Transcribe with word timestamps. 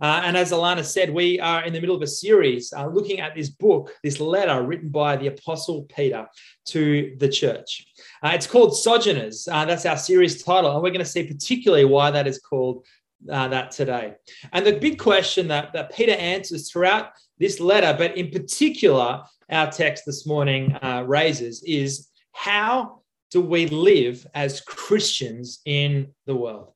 Uh, 0.00 0.22
and 0.24 0.36
as 0.36 0.52
Alana 0.52 0.84
said, 0.84 1.10
we 1.10 1.40
are 1.40 1.64
in 1.64 1.72
the 1.72 1.80
middle 1.80 1.96
of 1.96 2.02
a 2.02 2.06
series 2.06 2.72
uh, 2.72 2.86
looking 2.86 3.20
at 3.20 3.34
this 3.34 3.48
book, 3.48 3.92
this 4.02 4.20
letter 4.20 4.62
written 4.62 4.88
by 4.90 5.16
the 5.16 5.26
Apostle 5.26 5.82
Peter 5.84 6.26
to 6.66 7.16
the 7.18 7.28
church. 7.28 7.84
Uh, 8.22 8.30
it's 8.34 8.46
called 8.46 8.76
Sojourners. 8.76 9.48
Uh, 9.50 9.64
that's 9.64 9.86
our 9.86 9.96
series 9.96 10.42
title. 10.42 10.72
And 10.72 10.82
we're 10.82 10.90
going 10.90 11.00
to 11.00 11.04
see 11.04 11.24
particularly 11.24 11.84
why 11.84 12.10
that 12.12 12.26
is 12.26 12.38
called 12.38 12.86
uh, 13.30 13.48
that 13.48 13.72
today. 13.72 14.14
And 14.52 14.64
the 14.64 14.78
big 14.78 14.98
question 14.98 15.48
that, 15.48 15.72
that 15.72 15.92
Peter 15.92 16.12
answers 16.12 16.70
throughout 16.70 17.10
this 17.38 17.58
letter, 17.58 17.94
but 17.96 18.16
in 18.16 18.30
particular, 18.30 19.22
our 19.50 19.70
text 19.70 20.04
this 20.06 20.26
morning 20.26 20.76
uh, 20.82 21.04
raises 21.06 21.62
is 21.64 22.08
how 22.32 23.02
do 23.30 23.40
we 23.40 23.66
live 23.66 24.26
as 24.34 24.60
Christians 24.60 25.60
in 25.64 26.08
the 26.26 26.36
world? 26.36 26.72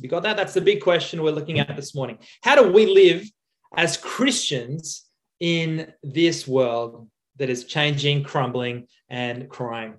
You 0.00 0.08
got 0.08 0.22
that? 0.22 0.36
That's 0.36 0.54
the 0.54 0.60
big 0.60 0.80
question 0.80 1.22
we're 1.22 1.30
looking 1.30 1.60
at 1.60 1.76
this 1.76 1.94
morning. 1.94 2.18
How 2.42 2.54
do 2.54 2.72
we 2.72 2.86
live 2.86 3.28
as 3.76 3.96
Christians 3.96 5.04
in 5.40 5.92
this 6.02 6.48
world 6.48 7.08
that 7.36 7.50
is 7.50 7.64
changing, 7.64 8.24
crumbling, 8.24 8.86
and 9.08 9.48
crying? 9.48 9.94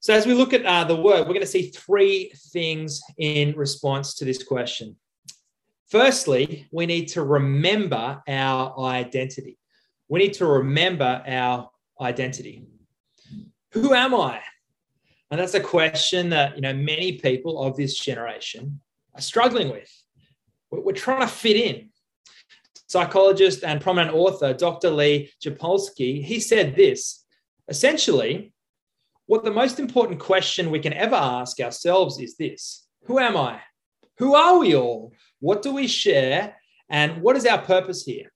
So, 0.00 0.14
as 0.14 0.26
we 0.26 0.34
look 0.34 0.52
at 0.52 0.64
uh, 0.64 0.84
the 0.84 0.96
word, 0.96 1.20
we're 1.20 1.34
going 1.34 1.40
to 1.40 1.46
see 1.46 1.70
three 1.70 2.32
things 2.52 3.00
in 3.16 3.56
response 3.56 4.14
to 4.14 4.24
this 4.24 4.42
question. 4.42 4.96
Firstly, 5.88 6.68
we 6.70 6.86
need 6.86 7.06
to 7.08 7.22
remember 7.22 8.22
our 8.28 8.78
identity. 8.78 9.58
We 10.08 10.20
need 10.20 10.34
to 10.34 10.46
remember 10.46 11.22
our 11.26 11.70
identity. 12.00 12.66
Who 13.72 13.94
am 13.94 14.14
I? 14.14 14.40
And 15.30 15.40
that's 15.40 15.54
a 15.54 15.60
question 15.60 16.30
that 16.30 16.56
you 16.56 16.62
know 16.62 16.74
many 16.74 17.12
people 17.18 17.62
of 17.62 17.76
this 17.76 17.98
generation 17.98 18.80
are 19.18 19.22
struggling 19.22 19.70
with. 19.70 19.90
We're 20.70 20.92
trying 20.92 21.20
to 21.20 21.26
fit 21.26 21.56
in. 21.56 21.90
Psychologist 22.86 23.64
and 23.64 23.80
prominent 23.80 24.14
author 24.14 24.54
Dr. 24.54 24.90
Lee 24.90 25.30
Japolsky, 25.44 26.24
he 26.24 26.40
said 26.40 26.74
this 26.74 27.24
essentially, 27.68 28.52
what 29.26 29.44
the 29.44 29.50
most 29.50 29.78
important 29.78 30.20
question 30.20 30.70
we 30.70 30.78
can 30.78 30.94
ever 30.94 31.16
ask 31.16 31.60
ourselves 31.60 32.18
is 32.18 32.36
this 32.36 32.86
Who 33.04 33.18
am 33.18 33.36
I? 33.36 33.60
Who 34.18 34.34
are 34.34 34.58
we 34.58 34.74
all? 34.74 35.12
What 35.40 35.62
do 35.62 35.74
we 35.74 35.86
share? 35.86 36.56
And 36.88 37.20
what 37.20 37.36
is 37.36 37.44
our 37.44 37.60
purpose 37.60 38.04
here? 38.04 38.32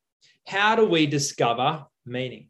How 0.46 0.76
do 0.76 0.86
we 0.86 1.06
discover 1.06 1.86
meaning? 2.04 2.48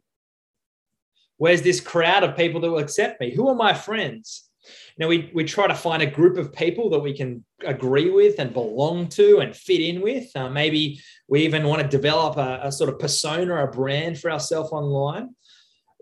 Where's 1.36 1.62
this 1.62 1.80
crowd 1.80 2.24
of 2.24 2.36
people 2.36 2.60
that 2.60 2.70
will 2.70 2.78
accept 2.78 3.20
me? 3.20 3.32
Who 3.32 3.48
are 3.48 3.54
my 3.54 3.74
friends? 3.74 4.48
You 4.96 5.02
know, 5.02 5.08
we, 5.08 5.30
we 5.34 5.44
try 5.44 5.66
to 5.66 5.74
find 5.74 6.02
a 6.02 6.06
group 6.06 6.36
of 6.36 6.52
people 6.52 6.90
that 6.90 7.00
we 7.00 7.16
can 7.16 7.44
agree 7.66 8.10
with 8.10 8.38
and 8.38 8.52
belong 8.52 9.08
to 9.10 9.38
and 9.38 9.56
fit 9.56 9.80
in 9.80 10.00
with. 10.00 10.34
Uh, 10.34 10.48
maybe 10.48 11.00
we 11.28 11.42
even 11.42 11.66
want 11.66 11.82
to 11.82 11.88
develop 11.88 12.36
a, 12.36 12.60
a, 12.64 12.72
sort 12.72 12.90
of 12.90 12.98
persona, 12.98 13.64
a 13.64 13.70
brand 13.70 14.18
for 14.18 14.30
ourselves 14.30 14.72
online. 14.72 15.34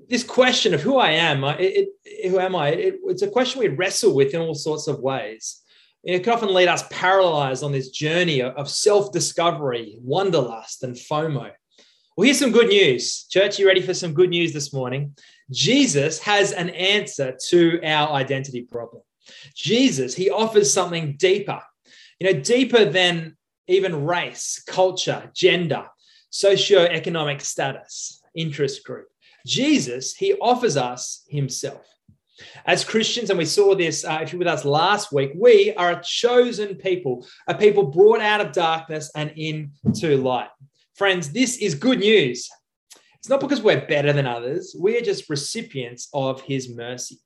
This 0.08 0.24
question 0.24 0.74
of 0.74 0.80
who 0.80 0.96
I 0.96 1.10
am, 1.12 1.44
it, 1.44 1.88
it, 2.04 2.30
who 2.30 2.38
am 2.38 2.56
I? 2.56 2.68
It, 2.68 2.96
it's 3.04 3.22
a 3.22 3.30
question 3.30 3.60
we 3.60 3.68
wrestle 3.68 4.14
with 4.14 4.34
in 4.34 4.40
all 4.40 4.54
sorts 4.54 4.88
of 4.88 5.00
ways. 5.00 5.62
It 6.02 6.24
can 6.24 6.32
often 6.32 6.54
lead 6.54 6.68
us 6.68 6.84
paralyzed 6.90 7.62
on 7.62 7.72
this 7.72 7.90
journey 7.90 8.40
of, 8.40 8.70
self 8.70 9.12
discovery, 9.12 9.96
wanderlust, 10.00 10.82
and 10.82 10.96
FOMO. 10.96 11.50
Well, 12.20 12.26
here's 12.26 12.38
some 12.38 12.52
good 12.52 12.68
news. 12.68 13.24
Church, 13.30 13.58
you 13.58 13.66
ready 13.66 13.80
for 13.80 13.94
some 13.94 14.12
good 14.12 14.28
news 14.28 14.52
this 14.52 14.74
morning? 14.74 15.16
Jesus 15.50 16.18
has 16.18 16.52
an 16.52 16.68
answer 16.68 17.34
to 17.48 17.80
our 17.82 18.10
identity 18.10 18.60
problem. 18.60 19.02
Jesus, 19.56 20.14
he 20.14 20.28
offers 20.28 20.70
something 20.70 21.16
deeper, 21.16 21.62
you 22.18 22.30
know, 22.30 22.38
deeper 22.38 22.84
than 22.84 23.38
even 23.68 24.04
race, 24.04 24.62
culture, 24.66 25.30
gender, 25.34 25.86
socio-economic 26.28 27.40
status, 27.40 28.20
interest 28.34 28.84
group. 28.84 29.06
Jesus, 29.46 30.14
he 30.14 30.34
offers 30.34 30.76
us 30.76 31.24
himself. 31.26 31.86
As 32.66 32.84
Christians, 32.84 33.30
and 33.30 33.38
we 33.38 33.46
saw 33.46 33.74
this 33.74 34.04
uh, 34.04 34.18
if 34.20 34.34
you 34.34 34.38
were 34.38 34.44
with 34.44 34.52
us 34.52 34.66
last 34.66 35.10
week, 35.10 35.32
we 35.34 35.72
are 35.72 35.92
a 35.92 36.02
chosen 36.04 36.74
people, 36.74 37.26
a 37.46 37.54
people 37.54 37.84
brought 37.84 38.20
out 38.20 38.42
of 38.42 38.52
darkness 38.52 39.10
and 39.16 39.30
into 39.36 40.18
light. 40.18 40.50
Friends, 41.00 41.32
this 41.32 41.56
is 41.56 41.74
good 41.74 42.00
news. 42.00 42.50
It's 43.20 43.30
not 43.30 43.40
because 43.40 43.62
we're 43.62 43.86
better 43.86 44.12
than 44.12 44.26
others. 44.26 44.76
We 44.78 44.98
are 44.98 45.00
just 45.00 45.30
recipients 45.30 46.10
of 46.12 46.42
his 46.42 46.68
mercy. 46.68 47.16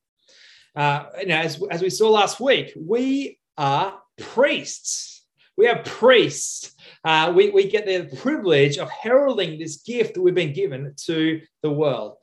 Uh, 0.77 1.07
you 1.19 1.27
know, 1.27 1.39
as, 1.39 1.61
as 1.73 1.83
we 1.83 1.91
saw 1.91 2.09
last 2.09 2.39
week, 2.39 2.73
we 2.77 3.41
are 3.59 3.99
priests. 4.17 5.27
We 5.57 5.67
are 5.67 5.83
priests. 5.83 6.73
Uh, 7.05 7.33
we, 7.35 7.51
we 7.51 7.69
get 7.69 7.85
the 7.85 8.17
privilege 8.19 8.79
of 8.79 8.89
heralding 8.91 9.59
this 9.59 9.79
gift 9.79 10.15
that 10.15 10.23
we've 10.23 10.37
been 10.37 10.53
given 10.53 10.95
to 11.07 11.41
the 11.65 11.73
world. 11.73 12.19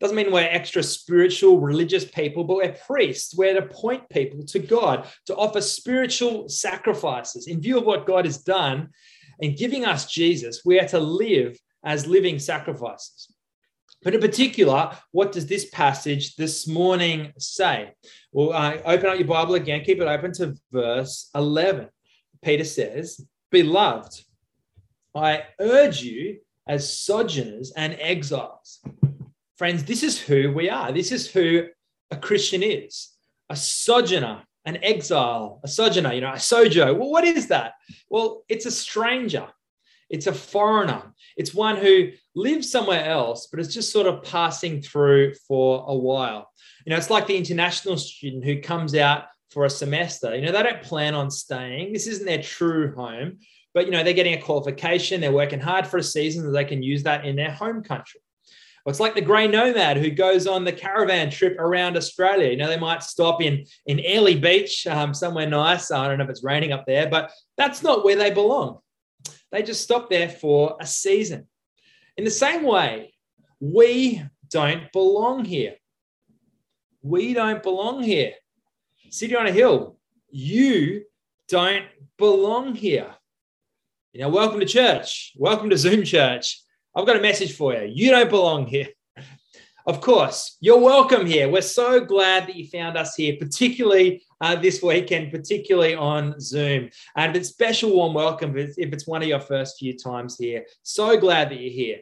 Doesn't 0.00 0.16
mean 0.16 0.32
we're 0.32 0.40
extra 0.40 0.82
spiritual, 0.82 1.60
religious 1.60 2.04
people, 2.04 2.42
but 2.42 2.56
we're 2.56 2.76
priests. 2.84 3.32
We're 3.36 3.54
to 3.54 3.66
point 3.68 4.08
people 4.08 4.44
to 4.46 4.58
God, 4.58 5.06
to 5.26 5.36
offer 5.36 5.60
spiritual 5.60 6.48
sacrifices 6.48 7.46
in 7.46 7.60
view 7.60 7.78
of 7.78 7.84
what 7.84 8.08
God 8.08 8.24
has 8.24 8.38
done 8.38 8.90
in 9.40 9.54
giving 9.54 9.84
us 9.84 10.10
Jesus. 10.10 10.62
We 10.64 10.80
are 10.80 10.88
to 10.88 10.98
live 10.98 11.58
as 11.84 12.06
living 12.06 12.38
sacrifices. 12.38 13.32
But 14.02 14.14
in 14.14 14.20
particular, 14.20 14.96
what 15.12 15.32
does 15.32 15.46
this 15.46 15.68
passage 15.70 16.36
this 16.36 16.68
morning 16.68 17.32
say? 17.38 17.92
Well, 18.32 18.52
uh, 18.52 18.78
open 18.84 19.06
up 19.06 19.18
your 19.18 19.26
Bible 19.26 19.54
again, 19.54 19.84
keep 19.84 20.00
it 20.00 20.06
open 20.06 20.32
to 20.34 20.54
verse 20.70 21.30
11. 21.34 21.88
Peter 22.42 22.64
says, 22.64 23.20
Beloved, 23.50 24.20
I 25.14 25.44
urge 25.58 26.02
you 26.02 26.38
as 26.68 26.96
sojourners 26.96 27.72
and 27.76 27.96
exiles. 28.00 28.80
Friends, 29.56 29.84
this 29.84 30.02
is 30.02 30.20
who 30.20 30.52
we 30.52 30.68
are. 30.68 30.92
This 30.92 31.10
is 31.10 31.30
who 31.30 31.66
a 32.10 32.16
Christian 32.16 32.62
is 32.62 33.16
a 33.48 33.56
sojourner, 33.56 34.42
an 34.66 34.78
exile, 34.82 35.60
a 35.64 35.68
sojourner, 35.68 36.12
you 36.12 36.20
know, 36.20 36.32
a 36.32 36.36
sojo. 36.36 36.96
Well, 36.96 37.10
what 37.10 37.24
is 37.24 37.48
that? 37.48 37.74
Well, 38.10 38.42
it's 38.48 38.66
a 38.66 38.70
stranger. 38.70 39.46
It's 40.10 40.26
a 40.26 40.32
foreigner. 40.32 41.14
It's 41.36 41.54
one 41.54 41.76
who 41.76 42.10
lives 42.34 42.70
somewhere 42.70 43.04
else, 43.04 43.48
but 43.50 43.60
is 43.60 43.72
just 43.72 43.92
sort 43.92 44.06
of 44.06 44.22
passing 44.24 44.82
through 44.82 45.34
for 45.48 45.84
a 45.88 45.96
while. 45.96 46.50
You 46.84 46.90
know, 46.90 46.96
it's 46.96 47.10
like 47.10 47.26
the 47.26 47.36
international 47.36 47.96
student 47.96 48.44
who 48.44 48.60
comes 48.60 48.94
out 48.94 49.24
for 49.50 49.64
a 49.64 49.70
semester. 49.70 50.34
You 50.34 50.42
know, 50.42 50.52
they 50.52 50.62
don't 50.62 50.82
plan 50.82 51.14
on 51.14 51.30
staying. 51.30 51.92
This 51.92 52.06
isn't 52.06 52.26
their 52.26 52.42
true 52.42 52.94
home, 52.94 53.38
but 53.74 53.86
you 53.86 53.92
know, 53.92 54.02
they're 54.02 54.12
getting 54.12 54.34
a 54.34 54.42
qualification. 54.42 55.20
They're 55.20 55.32
working 55.32 55.60
hard 55.60 55.86
for 55.86 55.98
a 55.98 56.02
season 56.02 56.44
that 56.44 56.52
they 56.52 56.64
can 56.64 56.82
use 56.82 57.02
that 57.04 57.24
in 57.24 57.36
their 57.36 57.50
home 57.52 57.82
country. 57.82 58.20
Or 58.86 58.90
it's 58.90 59.00
like 59.00 59.16
the 59.16 59.20
grey 59.20 59.48
nomad 59.48 59.96
who 59.96 60.10
goes 60.10 60.46
on 60.46 60.64
the 60.64 60.72
caravan 60.72 61.28
trip 61.28 61.58
around 61.58 61.96
Australia. 61.96 62.50
You 62.50 62.56
know, 62.56 62.68
they 62.68 62.78
might 62.78 63.02
stop 63.02 63.42
in 63.42 63.66
in 63.86 63.98
Airlie 63.98 64.38
Beach, 64.38 64.86
um, 64.86 65.12
somewhere 65.12 65.48
nice. 65.48 65.90
I 65.90 66.06
don't 66.06 66.18
know 66.18 66.24
if 66.24 66.30
it's 66.30 66.44
raining 66.44 66.70
up 66.70 66.86
there, 66.86 67.08
but 67.08 67.32
that's 67.56 67.82
not 67.82 68.04
where 68.04 68.14
they 68.14 68.30
belong. 68.30 68.78
They 69.50 69.64
just 69.64 69.82
stop 69.82 70.08
there 70.08 70.28
for 70.28 70.76
a 70.80 70.86
season. 70.86 71.48
In 72.16 72.22
the 72.22 72.30
same 72.30 72.62
way, 72.62 73.12
we 73.58 74.22
don't 74.50 74.92
belong 74.92 75.44
here. 75.44 75.74
We 77.02 77.34
don't 77.34 77.64
belong 77.64 78.04
here. 78.04 78.34
City 79.10 79.34
on 79.34 79.48
a 79.48 79.52
hill, 79.52 79.96
you 80.30 81.02
don't 81.48 81.86
belong 82.18 82.76
here. 82.76 83.12
You 84.12 84.20
know, 84.20 84.28
welcome 84.28 84.60
to 84.60 84.66
church. 84.66 85.32
Welcome 85.36 85.70
to 85.70 85.76
Zoom 85.76 86.04
church. 86.04 86.60
I've 86.96 87.04
got 87.04 87.16
a 87.16 87.20
message 87.20 87.54
for 87.54 87.74
you. 87.74 87.92
You 87.92 88.10
don't 88.10 88.30
belong 88.30 88.66
here. 88.66 88.88
Of 89.86 90.00
course, 90.00 90.56
you're 90.60 90.80
welcome 90.80 91.26
here. 91.26 91.46
We're 91.46 91.60
so 91.60 92.00
glad 92.00 92.46
that 92.46 92.56
you 92.56 92.66
found 92.68 92.96
us 92.96 93.14
here, 93.14 93.36
particularly 93.38 94.24
uh, 94.40 94.56
this 94.56 94.82
weekend, 94.82 95.30
particularly 95.30 95.94
on 95.94 96.40
Zoom. 96.40 96.88
And 97.14 97.36
it's 97.36 97.50
special 97.50 97.90
warm 97.90 98.14
welcome 98.14 98.56
if 98.56 98.78
it's 98.78 99.06
one 99.06 99.20
of 99.20 99.28
your 99.28 99.40
first 99.40 99.76
few 99.78 99.94
times 99.94 100.38
here. 100.38 100.64
So 100.84 101.20
glad 101.20 101.50
that 101.50 101.60
you're 101.60 101.70
here. 101.70 101.98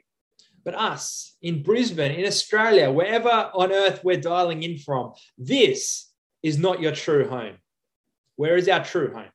But 0.64 0.76
us 0.76 1.36
in 1.42 1.64
Brisbane, 1.64 2.12
in 2.12 2.24
Australia, 2.24 2.88
wherever 2.88 3.50
on 3.52 3.72
earth 3.72 4.00
we're 4.04 4.20
dialing 4.20 4.62
in 4.62 4.78
from, 4.78 5.14
this 5.36 6.08
is 6.44 6.56
not 6.56 6.80
your 6.80 6.92
true 6.92 7.28
home. 7.28 7.56
Where 8.36 8.56
is 8.56 8.68
our 8.68 8.84
true 8.84 9.12
home? 9.12 9.32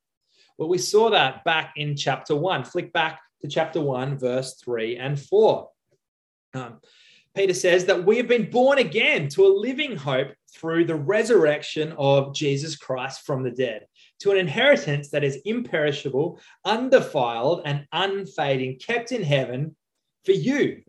Well, 0.58 0.70
we 0.70 0.78
saw 0.78 1.10
that 1.10 1.44
back 1.44 1.74
in 1.76 1.98
chapter 1.98 2.34
one. 2.34 2.64
Flick 2.64 2.94
back 2.94 3.20
to 3.42 3.48
chapter 3.48 3.82
one, 3.82 4.18
verse 4.18 4.56
three 4.56 4.98
and 4.98 5.20
four. 5.20 5.70
Um, 6.54 6.80
Peter 7.36 7.54
says 7.54 7.86
that 7.86 8.06
we 8.06 8.18
have 8.18 8.28
been 8.28 8.50
born 8.50 8.80
again 8.80 9.30
to 9.30 9.46
a 9.46 9.48
living 9.48 9.96
hope 9.96 10.30
through 10.54 10.86
the 10.86 10.96
resurrection 10.96 11.94
of 11.98 12.34
Jesus 12.34 12.76
Christ 12.76 13.26
from 13.26 13.44
the 13.44 13.52
dead. 13.52 13.86
to 14.20 14.32
an 14.32 14.38
inheritance 14.38 15.10
that 15.10 15.24
is 15.24 15.40
imperishable, 15.46 16.40
undefiled, 16.66 17.62
and 17.66 17.86
unfading, 17.92 18.78
kept 18.80 19.12
in 19.12 19.24
heaven 19.24 19.76
for 20.26 20.34
you. 20.34 20.82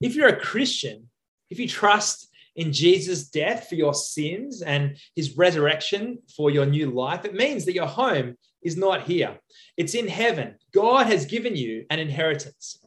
If 0.00 0.14
you're 0.14 0.28
a 0.28 0.40
Christian, 0.40 1.08
if 1.50 1.58
you 1.58 1.68
trust 1.68 2.28
in 2.56 2.72
Jesus' 2.72 3.28
death 3.28 3.68
for 3.68 3.74
your 3.74 3.94
sins 3.94 4.62
and 4.62 4.96
his 5.16 5.36
resurrection 5.36 6.18
for 6.36 6.50
your 6.50 6.66
new 6.66 6.90
life, 6.90 7.24
it 7.24 7.34
means 7.34 7.64
that 7.64 7.74
your 7.74 7.86
home 7.86 8.36
is 8.64 8.76
not 8.76 9.02
here, 9.02 9.38
it's 9.76 9.94
in 9.94 10.08
heaven. 10.08 10.56
God 10.72 11.06
has 11.06 11.26
given 11.26 11.54
you 11.54 11.84
an 11.90 11.98
inheritance. 11.98 12.78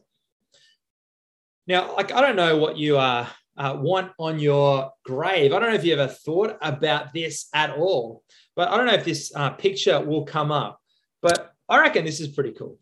Now, 1.66 1.94
like, 1.94 2.12
I 2.12 2.20
don't 2.20 2.36
know 2.36 2.56
what 2.56 2.76
you 2.78 2.98
uh, 2.98 3.26
uh, 3.56 3.76
want 3.78 4.12
on 4.18 4.38
your 4.38 4.90
grave. 5.04 5.52
I 5.52 5.58
don't 5.58 5.70
know 5.70 5.76
if 5.76 5.84
you 5.84 5.92
ever 5.92 6.08
thought 6.08 6.56
about 6.62 7.12
this 7.12 7.48
at 7.54 7.70
all, 7.70 8.22
but 8.56 8.68
I 8.68 8.76
don't 8.76 8.86
know 8.86 8.94
if 8.94 9.04
this 9.04 9.32
uh, 9.34 9.50
picture 9.50 10.00
will 10.00 10.24
come 10.24 10.50
up. 10.50 10.80
But 11.20 11.52
I 11.68 11.80
reckon 11.80 12.04
this 12.04 12.20
is 12.20 12.28
pretty 12.28 12.52
cool. 12.52 12.78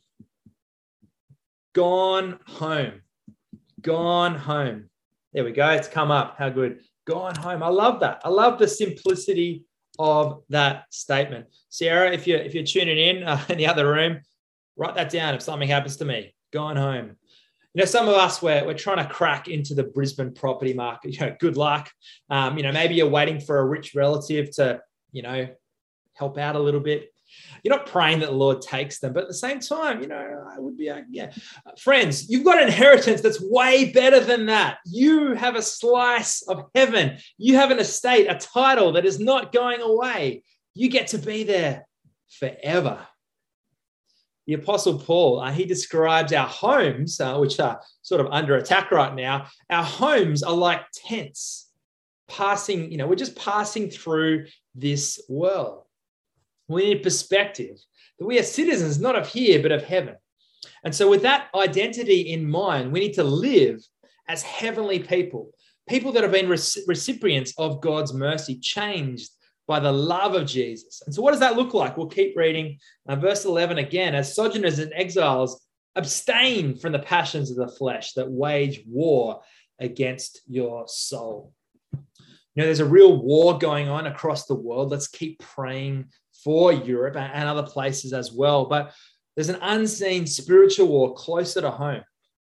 Gone 1.74 2.38
home. 2.46 3.02
Gone 3.80 4.34
home. 4.36 4.88
There 5.32 5.44
we 5.44 5.52
go. 5.52 5.68
It's 5.70 5.88
come 5.88 6.10
up. 6.10 6.36
How 6.38 6.48
good. 6.48 6.80
Gone 7.06 7.34
home. 7.34 7.62
I 7.62 7.68
love 7.68 8.00
that. 8.00 8.22
I 8.24 8.28
love 8.28 8.58
the 8.58 8.68
simplicity 8.68 9.64
of 9.98 10.42
that 10.50 10.84
statement. 10.90 11.46
Sarah, 11.68 12.12
if 12.12 12.26
you're 12.26 12.40
if 12.40 12.54
you're 12.54 12.64
tuning 12.64 12.98
in 12.98 13.22
uh, 13.22 13.42
in 13.48 13.58
the 13.58 13.66
other 13.66 13.88
room, 13.88 14.20
write 14.76 14.94
that 14.94 15.10
down 15.10 15.34
if 15.34 15.42
something 15.42 15.68
happens 15.68 15.96
to 15.98 16.04
me. 16.04 16.34
going 16.52 16.76
home 16.76 17.16
you 17.76 17.82
know, 17.82 17.86
some 17.86 18.08
of 18.08 18.14
us 18.14 18.40
we're, 18.40 18.64
we're 18.64 18.72
trying 18.72 19.06
to 19.06 19.12
crack 19.12 19.48
into 19.48 19.74
the 19.74 19.82
Brisbane 19.82 20.32
property 20.32 20.72
market. 20.72 21.12
You 21.20 21.26
know, 21.26 21.36
good 21.38 21.58
luck. 21.58 21.90
Um, 22.30 22.56
you 22.56 22.62
know, 22.62 22.72
maybe 22.72 22.94
you're 22.94 23.06
waiting 23.06 23.38
for 23.38 23.58
a 23.58 23.64
rich 23.66 23.94
relative 23.94 24.50
to, 24.52 24.80
you 25.12 25.20
know, 25.20 25.48
help 26.14 26.38
out 26.38 26.56
a 26.56 26.58
little 26.58 26.80
bit. 26.80 27.12
You're 27.62 27.76
not 27.76 27.86
praying 27.86 28.20
that 28.20 28.30
the 28.30 28.36
Lord 28.36 28.62
takes 28.62 28.98
them, 28.98 29.12
but 29.12 29.22
at 29.22 29.28
the 29.28 29.34
same 29.34 29.60
time, 29.60 30.00
you 30.00 30.08
know, 30.08 30.44
I 30.48 30.58
would 30.58 30.76
be, 30.76 30.90
uh, 30.90 31.02
yeah, 31.10 31.32
friends, 31.78 32.28
you've 32.28 32.44
got 32.44 32.60
an 32.60 32.68
inheritance 32.68 33.20
that's 33.20 33.40
way 33.40 33.92
better 33.92 34.20
than 34.20 34.46
that. 34.46 34.78
You 34.86 35.34
have 35.34 35.56
a 35.56 35.62
slice 35.62 36.42
of 36.42 36.64
heaven. 36.74 37.18
You 37.38 37.56
have 37.56 37.70
an 37.70 37.78
estate, 37.78 38.28
a 38.28 38.36
title 38.36 38.92
that 38.92 39.04
is 39.04 39.18
not 39.18 39.52
going 39.52 39.80
away. 39.80 40.44
You 40.74 40.88
get 40.88 41.08
to 41.08 41.18
be 41.18 41.44
there 41.44 41.86
forever 42.28 43.06
the 44.46 44.54
Apostle 44.54 44.98
Paul, 44.98 45.40
uh, 45.40 45.50
he 45.50 45.64
describes 45.64 46.32
our 46.32 46.46
homes, 46.46 47.20
uh, 47.20 47.36
which 47.38 47.58
are 47.58 47.80
sort 48.02 48.20
of 48.20 48.28
under 48.30 48.56
attack 48.56 48.92
right 48.92 49.14
now. 49.14 49.48
Our 49.70 49.82
homes 49.82 50.42
are 50.42 50.54
like 50.54 50.82
tents 50.94 51.70
passing, 52.28 52.90
you 52.90 52.98
know, 52.98 53.06
we're 53.06 53.16
just 53.16 53.36
passing 53.36 53.90
through 53.90 54.46
this 54.74 55.20
world. 55.28 55.85
We 56.68 56.84
need 56.84 57.02
perspective 57.02 57.76
that 58.18 58.26
we 58.26 58.38
are 58.38 58.44
citizens 58.44 59.00
not 59.00 59.16
of 59.16 59.28
here, 59.28 59.62
but 59.62 59.72
of 59.72 59.84
heaven. 59.84 60.16
And 60.84 60.94
so, 60.94 61.08
with 61.08 61.22
that 61.22 61.48
identity 61.54 62.32
in 62.32 62.48
mind, 62.48 62.92
we 62.92 63.00
need 63.00 63.14
to 63.14 63.24
live 63.24 63.80
as 64.28 64.42
heavenly 64.42 64.98
people, 64.98 65.50
people 65.88 66.12
that 66.12 66.22
have 66.22 66.32
been 66.32 66.48
recipients 66.48 67.52
of 67.58 67.80
God's 67.80 68.12
mercy, 68.12 68.58
changed 68.58 69.30
by 69.66 69.80
the 69.80 69.92
love 69.92 70.34
of 70.34 70.46
Jesus. 70.46 71.02
And 71.04 71.14
so, 71.14 71.22
what 71.22 71.32
does 71.32 71.40
that 71.40 71.56
look 71.56 71.74
like? 71.74 71.96
We'll 71.96 72.06
keep 72.06 72.36
reading. 72.36 72.78
Uh, 73.08 73.16
verse 73.16 73.44
11 73.44 73.78
again 73.78 74.14
as 74.14 74.34
sojourners 74.34 74.78
and 74.78 74.92
exiles, 74.94 75.66
abstain 75.94 76.76
from 76.76 76.92
the 76.92 76.98
passions 76.98 77.50
of 77.50 77.56
the 77.56 77.68
flesh 77.68 78.12
that 78.12 78.30
wage 78.30 78.82
war 78.86 79.40
against 79.80 80.40
your 80.46 80.86
soul. 80.88 81.52
You 81.92 82.62
know, 82.62 82.64
there's 82.64 82.80
a 82.80 82.86
real 82.86 83.22
war 83.22 83.58
going 83.58 83.88
on 83.88 84.06
across 84.06 84.46
the 84.46 84.54
world. 84.54 84.90
Let's 84.90 85.08
keep 85.08 85.38
praying 85.40 86.06
for 86.46 86.72
Europe 86.72 87.16
and 87.16 87.48
other 87.48 87.64
places 87.64 88.12
as 88.12 88.30
well. 88.30 88.66
But 88.66 88.94
there's 89.34 89.48
an 89.48 89.58
unseen 89.60 90.28
spiritual 90.28 90.86
war 90.86 91.12
closer 91.12 91.60
to 91.60 91.72
home. 91.72 92.04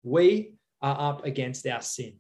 We 0.03 0.55
are 0.81 1.11
up 1.11 1.27
against 1.27 1.67
our 1.67 1.83
sin. 1.83 2.15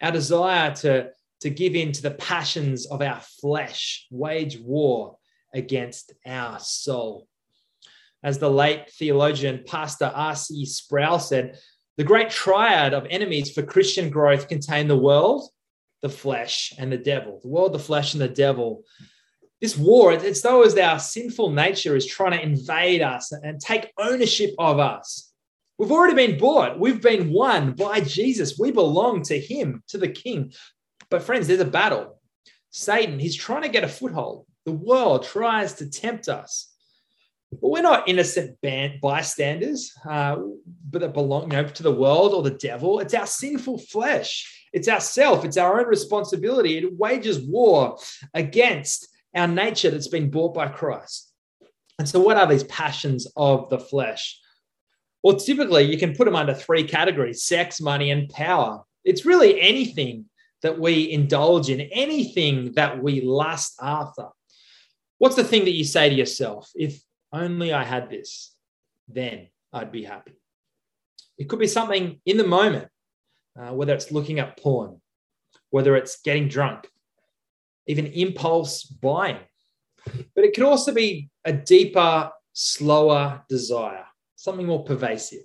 Our 0.00 0.10
desire 0.10 0.74
to 0.76 1.10
to 1.42 1.50
give 1.50 1.74
in 1.74 1.92
to 1.92 2.02
the 2.02 2.12
passions 2.12 2.86
of 2.86 3.02
our 3.02 3.20
flesh, 3.20 4.06
wage 4.10 4.58
war 4.58 5.18
against 5.52 6.14
our 6.24 6.58
soul. 6.58 7.28
As 8.22 8.38
the 8.38 8.50
late 8.50 8.90
theologian 8.98 9.64
Pastor 9.66 10.10
R.C. 10.14 10.64
Sproul 10.64 11.18
said, 11.18 11.58
the 11.98 12.04
great 12.04 12.30
triad 12.30 12.94
of 12.94 13.06
enemies 13.10 13.52
for 13.52 13.62
Christian 13.62 14.08
growth 14.08 14.48
contain 14.48 14.88
the 14.88 14.96
world, 14.96 15.46
the 16.00 16.08
flesh, 16.08 16.72
and 16.78 16.90
the 16.90 16.96
devil. 16.96 17.38
The 17.42 17.48
world, 17.48 17.74
the 17.74 17.78
flesh, 17.78 18.14
and 18.14 18.20
the 18.22 18.28
devil. 18.28 18.84
This 19.60 19.76
war, 19.76 20.12
it's 20.12 20.42
though 20.42 20.62
as 20.62 20.76
our 20.76 20.98
sinful 20.98 21.50
nature 21.50 21.96
is 21.96 22.06
trying 22.06 22.32
to 22.32 22.42
invade 22.42 23.00
us 23.00 23.32
and 23.32 23.60
take 23.60 23.92
ownership 23.98 24.54
of 24.58 24.78
us. 24.78 25.32
We've 25.78 25.92
already 25.92 26.14
been 26.14 26.38
bought. 26.38 26.78
We've 26.78 27.00
been 27.00 27.32
won 27.32 27.72
by 27.72 28.00
Jesus. 28.00 28.58
We 28.58 28.70
belong 28.70 29.22
to 29.24 29.38
Him, 29.38 29.82
to 29.88 29.98
the 29.98 30.08
King. 30.08 30.52
But 31.10 31.22
friends, 31.22 31.46
there's 31.46 31.60
a 31.60 31.66
battle. 31.66 32.20
Satan, 32.70 33.18
he's 33.18 33.36
trying 33.36 33.62
to 33.62 33.68
get 33.68 33.84
a 33.84 33.88
foothold. 33.88 34.46
The 34.64 34.72
world 34.72 35.24
tries 35.24 35.74
to 35.74 35.88
tempt 35.88 36.28
us. 36.28 36.72
But 37.50 37.70
we're 37.70 37.82
not 37.82 38.08
innocent 38.08 38.58
bystanders, 39.00 39.92
uh, 40.04 40.36
but 40.90 41.00
that 41.00 41.14
belong 41.14 41.44
you 41.44 41.48
know, 41.56 41.64
to 41.64 41.82
the 41.82 41.94
world 41.94 42.34
or 42.34 42.42
the 42.42 42.50
devil. 42.50 42.98
It's 42.98 43.14
our 43.14 43.26
sinful 43.26 43.78
flesh. 43.78 44.68
It's 44.72 44.88
ourself. 44.88 45.44
It's 45.44 45.56
our 45.56 45.80
own 45.80 45.86
responsibility. 45.86 46.78
It 46.78 46.92
wages 46.96 47.40
war 47.40 47.98
against 48.34 49.08
our 49.36 49.46
nature 49.46 49.90
that's 49.90 50.08
been 50.08 50.30
bought 50.30 50.54
by 50.54 50.68
Christ. 50.68 51.32
And 51.98 52.08
so, 52.08 52.20
what 52.20 52.36
are 52.36 52.46
these 52.46 52.64
passions 52.64 53.26
of 53.36 53.68
the 53.70 53.78
flesh? 53.78 54.40
Well, 55.22 55.36
typically, 55.36 55.84
you 55.84 55.98
can 55.98 56.14
put 56.14 56.24
them 56.26 56.36
under 56.36 56.54
three 56.54 56.84
categories 56.84 57.42
sex, 57.42 57.80
money, 57.80 58.10
and 58.10 58.28
power. 58.28 58.82
It's 59.04 59.24
really 59.24 59.60
anything 59.60 60.26
that 60.62 60.78
we 60.78 61.10
indulge 61.10 61.70
in, 61.70 61.80
anything 61.80 62.72
that 62.72 63.02
we 63.02 63.20
lust 63.20 63.78
after. 63.80 64.28
What's 65.18 65.36
the 65.36 65.44
thing 65.44 65.64
that 65.64 65.72
you 65.72 65.84
say 65.84 66.08
to 66.08 66.14
yourself? 66.14 66.70
If 66.74 67.00
only 67.32 67.72
I 67.72 67.84
had 67.84 68.10
this, 68.10 68.54
then 69.08 69.48
I'd 69.72 69.92
be 69.92 70.04
happy. 70.04 70.38
It 71.38 71.48
could 71.48 71.58
be 71.58 71.66
something 71.66 72.20
in 72.26 72.36
the 72.36 72.46
moment, 72.46 72.88
uh, 73.58 73.72
whether 73.74 73.94
it's 73.94 74.10
looking 74.10 74.38
at 74.38 74.56
porn, 74.56 75.00
whether 75.70 75.96
it's 75.96 76.20
getting 76.22 76.48
drunk, 76.48 76.88
even 77.86 78.06
impulse 78.06 78.84
buying. 78.84 79.38
But 80.34 80.44
it 80.44 80.54
could 80.54 80.64
also 80.64 80.92
be 80.92 81.30
a 81.44 81.52
deeper, 81.52 82.30
slower 82.52 83.42
desire, 83.48 84.04
something 84.36 84.66
more 84.66 84.84
pervasive. 84.84 85.42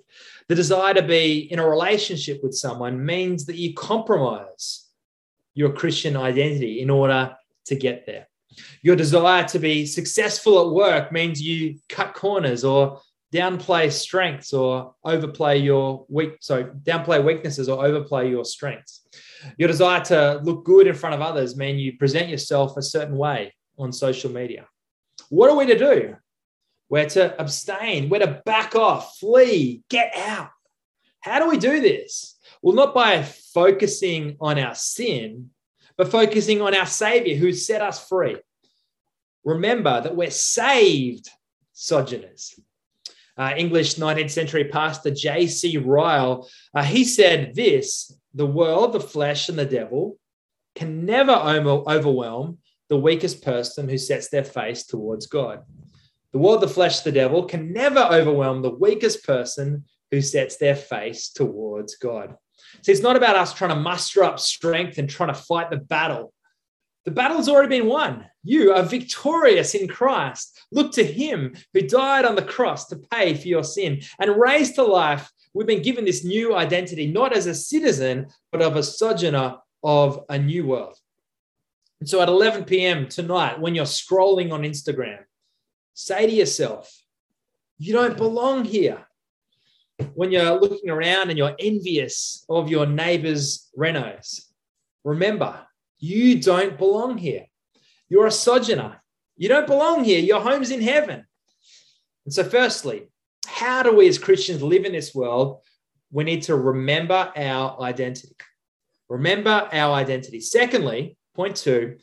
The 0.48 0.56
desire 0.56 0.94
to 0.94 1.02
be 1.02 1.52
in 1.52 1.60
a 1.60 1.68
relationship 1.68 2.42
with 2.44 2.54
someone 2.54 3.04
means 3.04 3.46
that 3.46 3.56
you 3.56 3.74
compromise 3.74 4.88
your 5.54 5.72
Christian 5.74 6.16
identity 6.16 6.82
in 6.82 6.90
order 6.90 7.36
to 7.66 7.76
get 7.76 8.06
there. 8.06 8.28
Your 8.82 8.96
desire 8.96 9.48
to 9.48 9.60
be 9.60 9.86
successful 9.86 10.62
at 10.62 10.74
work 10.74 11.12
means 11.12 11.42
you 11.42 11.80
cut 11.90 12.14
corners 12.14 12.64
or 12.64 13.02
downplay 13.34 13.92
strengths 13.92 14.54
or 14.54 14.94
overplay 15.06 15.58
your 15.58 16.06
weak 16.10 16.34
so 16.42 16.66
downplay 16.84 17.24
weaknesses 17.24 17.70
or 17.70 17.86
overplay 17.86 18.30
your 18.30 18.44
strengths. 18.44 19.01
Your 19.58 19.68
desire 19.68 20.04
to 20.06 20.40
look 20.44 20.66
good 20.66 20.88
in 20.88 20.96
front 20.96 21.16
of 21.16 21.22
others 21.22 21.56
mean 21.56 21.80
you 21.80 21.98
present 21.98 22.30
yourself 22.30 22.78
a 22.78 22.82
certain 22.82 23.18
way 23.18 23.54
on 23.78 23.92
social 23.92 24.32
media. 24.32 24.68
What 25.30 25.50
are 25.50 25.58
we 25.58 25.66
to 25.68 25.78
do? 25.78 26.16
We're 26.90 27.10
to 27.10 27.40
abstain, 27.40 28.10
we're 28.10 28.20
to 28.20 28.42
back 28.46 28.76
off, 28.76 29.18
flee, 29.18 29.82
get 29.90 30.14
out. 30.16 30.50
How 31.22 31.40
do 31.40 31.48
we 31.48 31.58
do 31.58 31.80
this? 31.80 32.38
Well, 32.62 32.76
not 32.76 32.94
by 32.94 33.24
focusing 33.24 34.36
on 34.42 34.60
our 34.60 34.76
sin, 34.76 35.52
but 35.98 36.12
focusing 36.12 36.62
on 36.62 36.76
our 36.76 36.86
Savior 36.86 37.36
who 37.36 37.54
set 37.54 37.82
us 37.82 38.08
free. 38.08 38.38
Remember 39.44 40.02
that 40.02 40.16
we're 40.16 40.32
saved 40.32 41.30
sojourners. 41.74 42.60
Uh, 43.38 43.54
English 43.58 43.96
19th 43.96 44.32
century 44.32 44.66
pastor 44.66 45.12
J.C. 45.12 45.78
Ryle, 45.78 46.48
uh, 46.76 46.84
he 46.84 47.06
said 47.06 47.56
this 47.56 48.12
the 48.34 48.46
world, 48.46 48.94
the 48.94 49.00
flesh, 49.00 49.50
and 49.50 49.58
the 49.58 49.66
devil 49.66 50.18
can 50.76 51.06
never 51.06 51.34
overwhelm 51.34 52.60
the 52.90 52.98
weakest 52.98 53.44
person 53.44 53.90
who 53.90 53.98
sets 53.98 54.30
their 54.30 54.44
face 54.44 54.86
towards 54.86 55.28
God. 55.28 55.64
The 56.34 56.40
world, 56.40 56.62
the 56.62 56.68
flesh, 56.68 57.02
the 57.02 57.12
devil 57.12 57.46
can 57.46 57.74
never 57.74 58.00
overwhelm 58.00 58.62
the 58.62 58.76
weakest 58.76 59.26
person 59.26 59.86
who 60.12 60.22
sets 60.22 60.58
their 60.58 60.76
face 60.76 61.30
towards 61.30 61.96
God. 61.96 62.36
See, 62.84 62.92
it's 62.92 63.02
not 63.02 63.16
about 63.16 63.36
us 63.36 63.54
trying 63.54 63.76
to 63.76 63.82
muster 63.82 64.24
up 64.24 64.40
strength 64.40 64.98
and 64.98 65.10
trying 65.10 65.34
to 65.34 65.40
fight 65.40 65.70
the 65.70 65.78
battle. 65.78 66.34
The 67.06 67.12
battle's 67.12 67.50
already 67.50 67.80
been 67.80 67.88
won. 67.88 68.26
You 68.44 68.74
are 68.74 68.84
victorious 68.84 69.74
in 69.74 69.88
Christ. 69.88 70.60
Look 70.72 70.92
to 70.94 71.04
him 71.04 71.56
who 71.74 71.82
died 71.82 72.26
on 72.26 72.36
the 72.36 72.42
cross 72.44 72.88
to 72.88 72.98
pay 72.98 73.34
for 73.34 73.48
your 73.48 73.64
sin 73.64 74.02
and 74.20 74.40
raised 74.40 74.76
to 74.76 74.84
life. 74.84 75.32
We've 75.54 75.68
been 75.68 75.82
given 75.82 76.06
this 76.06 76.24
new 76.24 76.56
identity, 76.56 77.12
not 77.12 77.36
as 77.36 77.46
a 77.46 77.56
citizen, 77.56 78.28
but 78.52 78.62
of 78.62 78.76
a 78.76 78.84
sojourner 78.84 79.58
of 79.84 80.24
a 80.30 80.38
new 80.38 80.66
world. 80.66 80.98
And 82.00 82.10
so 82.10 82.22
at 82.22 82.30
11 82.30 82.66
p.m. 82.66 83.08
tonight, 83.08 83.60
when 83.60 83.76
you're 83.76 83.86
scrolling 83.86 84.52
on 84.52 84.64
Instagram, 84.64 85.20
say 85.94 86.26
to 86.26 86.32
yourself, 86.32 86.92
you 87.78 87.94
don't 87.94 88.18
belong 88.18 88.66
here. 88.66 89.06
When 90.16 90.32
you're 90.32 90.60
looking 90.60 90.90
around 90.90 91.30
and 91.30 91.38
you're 91.38 91.56
envious 91.60 92.44
of 92.50 92.70
your 92.70 92.88
neighbor's 92.88 93.70
Renos, 93.78 94.46
remember, 95.04 95.60
you 96.00 96.42
don't 96.42 96.78
belong 96.78 97.20
here. 97.20 97.46
You're 98.10 98.26
a 98.26 98.32
sojourner. 98.32 99.02
You 99.38 99.48
don't 99.48 99.68
belong 99.68 100.04
here. 100.04 100.20
Your 100.20 100.42
home's 100.42 100.72
in 100.72 100.82
heaven. 100.82 101.26
And 102.26 102.34
so, 102.34 102.44
firstly, 102.44 103.11
how 103.48 103.84
do 103.84 103.96
we 103.96 104.08
as 104.08 104.18
Christians 104.18 104.62
live 104.62 104.86
in 104.86 104.92
this 104.92 105.14
world? 105.14 105.62
We 106.12 106.24
need 106.24 106.44
to 106.44 106.56
remember 106.56 107.32
our 107.36 107.82
identity. 107.82 108.36
Remember 109.10 109.70
our 109.72 109.94
identity. 109.94 110.40
Secondly, 110.40 111.18
point 111.36 111.56
two, 111.56 111.98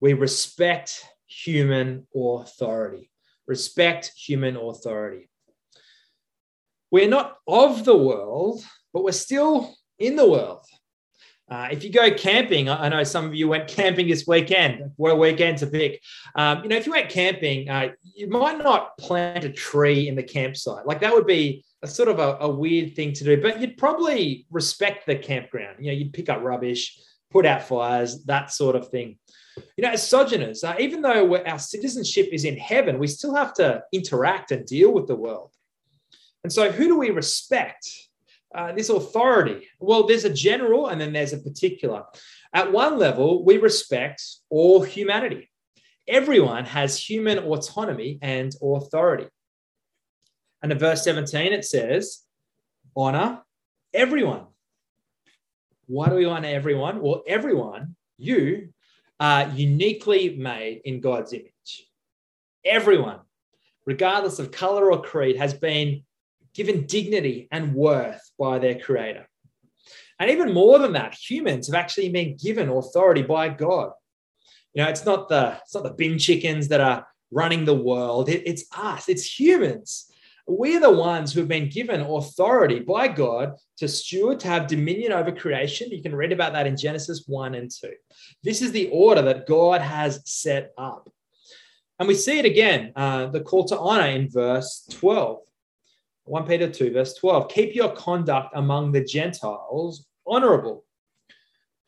we 0.00 0.14
respect 0.14 1.04
human 1.26 2.06
authority. 2.14 3.10
Respect 3.46 4.12
human 4.16 4.56
authority. 4.56 5.28
We're 6.90 7.08
not 7.08 7.36
of 7.46 7.84
the 7.84 7.96
world, 7.96 8.64
but 8.92 9.04
we're 9.04 9.12
still 9.12 9.74
in 9.98 10.16
the 10.16 10.28
world. 10.28 10.64
Uh, 11.50 11.66
if 11.72 11.82
you 11.82 11.90
go 11.90 12.12
camping, 12.12 12.68
I 12.68 12.88
know 12.88 13.02
some 13.02 13.26
of 13.26 13.34
you 13.34 13.48
went 13.48 13.66
camping 13.66 14.06
this 14.06 14.24
weekend. 14.24 14.92
What 14.96 15.10
a 15.10 15.16
weekend 15.16 15.58
to 15.58 15.66
pick! 15.66 16.00
Um, 16.36 16.62
you 16.62 16.68
know, 16.68 16.76
if 16.76 16.86
you 16.86 16.92
went 16.92 17.08
camping, 17.08 17.68
uh, 17.68 17.88
you 18.14 18.28
might 18.28 18.58
not 18.58 18.96
plant 18.98 19.44
a 19.44 19.50
tree 19.50 20.06
in 20.06 20.14
the 20.14 20.22
campsite. 20.22 20.86
Like 20.86 21.00
that 21.00 21.12
would 21.12 21.26
be 21.26 21.64
a 21.82 21.88
sort 21.88 22.08
of 22.08 22.20
a, 22.20 22.36
a, 22.40 22.48
weird 22.48 22.94
thing 22.94 23.12
to 23.14 23.24
do, 23.24 23.40
but 23.40 23.60
you'd 23.60 23.78
probably 23.78 24.46
respect 24.50 25.06
the 25.06 25.16
campground. 25.16 25.76
You 25.80 25.86
know, 25.86 25.98
you'd 25.98 26.12
pick 26.12 26.28
up 26.28 26.40
rubbish, 26.42 27.00
put 27.30 27.46
out 27.46 27.62
fires, 27.62 28.22
that 28.24 28.52
sort 28.52 28.76
of 28.76 28.88
thing. 28.88 29.18
You 29.76 29.82
know, 29.82 29.90
as 29.90 30.06
sojourners, 30.06 30.62
uh, 30.62 30.76
even 30.78 31.02
though 31.02 31.36
our 31.44 31.58
citizenship 31.58 32.28
is 32.32 32.44
in 32.44 32.58
heaven, 32.58 32.98
we 32.98 33.08
still 33.08 33.34
have 33.34 33.54
to 33.54 33.82
interact 33.92 34.52
and 34.52 34.64
deal 34.64 34.92
with 34.92 35.08
the 35.08 35.16
world. 35.16 35.52
And 36.44 36.52
so, 36.52 36.70
who 36.70 36.86
do 36.86 36.98
we 36.98 37.10
respect? 37.10 37.88
Uh, 38.52 38.72
this 38.72 38.88
authority? 38.88 39.68
Well, 39.78 40.06
there's 40.06 40.24
a 40.24 40.32
general 40.32 40.88
and 40.88 41.00
then 41.00 41.12
there's 41.12 41.32
a 41.32 41.38
particular. 41.38 42.04
At 42.52 42.72
one 42.72 42.98
level, 42.98 43.44
we 43.44 43.58
respect 43.58 44.22
all 44.48 44.82
humanity. 44.82 45.50
Everyone 46.08 46.64
has 46.64 46.98
human 46.98 47.38
autonomy 47.38 48.18
and 48.22 48.52
authority. 48.60 49.28
And 50.62 50.72
in 50.72 50.78
verse 50.78 51.04
17, 51.04 51.52
it 51.52 51.64
says, 51.64 52.22
honor 52.96 53.42
everyone. 53.94 54.46
Why 55.86 56.08
do 56.08 56.16
we 56.16 56.24
honor 56.24 56.48
everyone? 56.48 57.00
Well, 57.00 57.22
everyone, 57.26 57.96
you 58.18 58.72
are 59.18 59.48
uniquely 59.48 60.36
made 60.36 60.82
in 60.84 61.00
God's 61.00 61.32
image. 61.32 61.88
Everyone, 62.64 63.20
regardless 63.86 64.38
of 64.38 64.50
color 64.50 64.92
or 64.92 65.02
creed, 65.02 65.36
has 65.36 65.54
been 65.54 66.02
given 66.54 66.86
dignity 66.86 67.48
and 67.50 67.74
worth 67.74 68.20
by 68.38 68.58
their 68.58 68.78
creator. 68.78 69.28
And 70.18 70.30
even 70.30 70.52
more 70.52 70.78
than 70.78 70.92
that, 70.92 71.14
humans 71.14 71.66
have 71.68 71.74
actually 71.74 72.10
been 72.10 72.36
given 72.36 72.68
authority 72.68 73.22
by 73.22 73.48
God. 73.48 73.92
You 74.74 74.82
know, 74.82 74.88
it's 74.88 75.04
not 75.04 75.28
the 75.28 75.58
it's 75.62 75.74
not 75.74 75.84
the 75.84 75.94
bin 75.94 76.18
chickens 76.18 76.68
that 76.68 76.80
are 76.80 77.06
running 77.30 77.64
the 77.64 77.74
world. 77.74 78.28
It, 78.28 78.42
it's 78.46 78.64
us. 78.76 79.08
It's 79.08 79.38
humans 79.38 80.10
we're 80.50 80.80
the 80.80 80.90
ones 80.90 81.32
who 81.32 81.40
have 81.40 81.48
been 81.48 81.68
given 81.68 82.00
authority 82.00 82.80
by 82.80 83.08
God 83.08 83.54
to 83.78 83.88
steward, 83.88 84.40
to 84.40 84.48
have 84.48 84.66
dominion 84.66 85.12
over 85.12 85.32
creation. 85.32 85.90
You 85.90 86.02
can 86.02 86.14
read 86.14 86.32
about 86.32 86.52
that 86.54 86.66
in 86.66 86.76
Genesis 86.76 87.24
1 87.26 87.54
and 87.54 87.70
2. 87.70 87.92
This 88.42 88.62
is 88.62 88.72
the 88.72 88.88
order 88.90 89.22
that 89.22 89.46
God 89.46 89.80
has 89.80 90.20
set 90.24 90.72
up. 90.76 91.08
And 91.98 92.08
we 92.08 92.14
see 92.14 92.38
it 92.38 92.44
again, 92.44 92.92
uh, 92.96 93.26
the 93.26 93.40
call 93.40 93.64
to 93.66 93.78
honor 93.78 94.06
in 94.06 94.28
verse 94.28 94.86
12. 94.90 95.38
1 96.30 96.46
Peter 96.46 96.70
2, 96.70 96.92
verse 96.92 97.14
12. 97.14 97.48
Keep 97.48 97.74
your 97.74 97.90
conduct 97.90 98.52
among 98.54 98.92
the 98.92 99.02
Gentiles 99.02 100.06
honorable. 100.24 100.84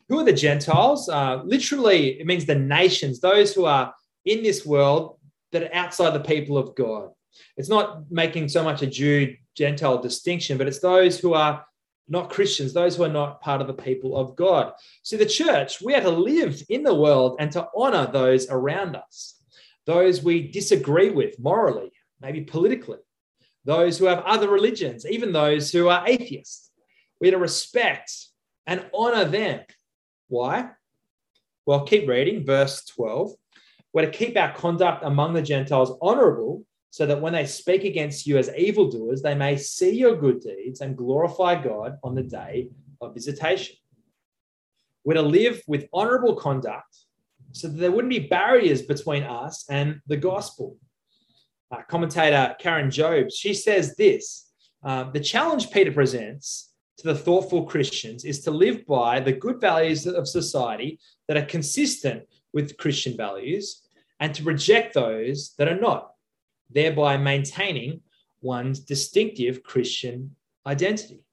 Who 0.08 0.18
are 0.18 0.24
the 0.24 0.32
Gentiles? 0.32 1.08
Uh, 1.08 1.42
literally, 1.44 2.18
it 2.18 2.26
means 2.26 2.44
the 2.44 2.56
nations, 2.56 3.20
those 3.20 3.54
who 3.54 3.66
are 3.66 3.94
in 4.24 4.42
this 4.42 4.66
world 4.66 5.20
that 5.52 5.62
are 5.62 5.74
outside 5.74 6.10
the 6.10 6.20
people 6.20 6.58
of 6.58 6.74
God. 6.74 7.10
It's 7.56 7.68
not 7.68 8.10
making 8.10 8.48
so 8.48 8.64
much 8.64 8.82
a 8.82 8.86
Jew 8.88 9.36
Gentile 9.56 10.02
distinction, 10.02 10.58
but 10.58 10.66
it's 10.66 10.80
those 10.80 11.20
who 11.20 11.34
are 11.34 11.64
not 12.08 12.28
Christians, 12.28 12.72
those 12.72 12.96
who 12.96 13.04
are 13.04 13.08
not 13.08 13.40
part 13.42 13.60
of 13.60 13.68
the 13.68 13.74
people 13.74 14.16
of 14.16 14.34
God. 14.34 14.72
See, 15.04 15.16
the 15.16 15.24
church, 15.24 15.80
we 15.80 15.94
are 15.94 16.00
to 16.00 16.10
live 16.10 16.60
in 16.68 16.82
the 16.82 16.94
world 16.94 17.36
and 17.38 17.52
to 17.52 17.68
honor 17.76 18.10
those 18.10 18.48
around 18.50 18.96
us, 18.96 19.40
those 19.86 20.20
we 20.20 20.50
disagree 20.50 21.10
with 21.10 21.38
morally, 21.38 21.92
maybe 22.20 22.40
politically, 22.40 22.98
those 23.64 23.98
who 23.98 24.06
have 24.06 24.20
other 24.20 24.48
religions, 24.48 25.06
even 25.06 25.32
those 25.32 25.70
who 25.70 25.88
are 25.88 26.06
atheists. 26.06 26.70
We 27.20 27.28
are 27.28 27.32
to 27.32 27.38
respect 27.38 28.12
and 28.66 28.84
honor 28.94 29.24
them. 29.24 29.60
Why? 30.28 30.70
Well, 31.66 31.84
keep 31.84 32.08
reading, 32.08 32.44
verse 32.44 32.84
12. 32.86 33.32
We're 33.92 34.06
to 34.06 34.10
keep 34.10 34.36
our 34.36 34.52
conduct 34.52 35.04
among 35.04 35.34
the 35.34 35.42
Gentiles 35.42 35.96
honorable 36.00 36.64
so 36.90 37.06
that 37.06 37.20
when 37.20 37.32
they 37.32 37.46
speak 37.46 37.84
against 37.84 38.26
you 38.26 38.38
as 38.38 38.50
evildoers, 38.56 39.22
they 39.22 39.34
may 39.34 39.56
see 39.56 39.96
your 39.96 40.16
good 40.16 40.40
deeds 40.40 40.80
and 40.80 40.96
glorify 40.96 41.62
God 41.62 41.98
on 42.02 42.14
the 42.14 42.22
day 42.22 42.68
of 43.00 43.14
visitation. 43.14 43.76
We're 45.04 45.14
to 45.14 45.22
live 45.22 45.62
with 45.66 45.88
honorable 45.92 46.36
conduct 46.36 46.96
so 47.52 47.68
that 47.68 47.78
there 47.78 47.90
wouldn't 47.90 48.12
be 48.12 48.28
barriers 48.28 48.82
between 48.82 49.22
us 49.22 49.64
and 49.70 50.00
the 50.06 50.16
gospel. 50.16 50.76
Uh, 51.72 51.80
commentator 51.88 52.54
Karen 52.58 52.90
Jobes, 52.90 53.34
she 53.34 53.54
says 53.54 53.96
this 53.96 54.50
uh, 54.84 55.04
The 55.10 55.20
challenge 55.20 55.70
Peter 55.70 55.90
presents 55.90 56.74
to 56.98 57.08
the 57.08 57.14
thoughtful 57.14 57.64
Christians 57.64 58.26
is 58.26 58.40
to 58.40 58.50
live 58.50 58.86
by 58.86 59.20
the 59.20 59.32
good 59.32 59.58
values 59.58 60.06
of 60.06 60.28
society 60.28 61.00
that 61.28 61.38
are 61.38 61.46
consistent 61.46 62.24
with 62.52 62.76
Christian 62.76 63.16
values 63.16 63.88
and 64.20 64.34
to 64.34 64.44
reject 64.44 64.92
those 64.92 65.54
that 65.56 65.68
are 65.68 65.80
not 65.80 66.10
thereby 66.70 67.16
maintaining 67.16 68.02
one's 68.42 68.80
distinctive 68.80 69.62
Christian 69.62 70.36
identity. 70.66 71.24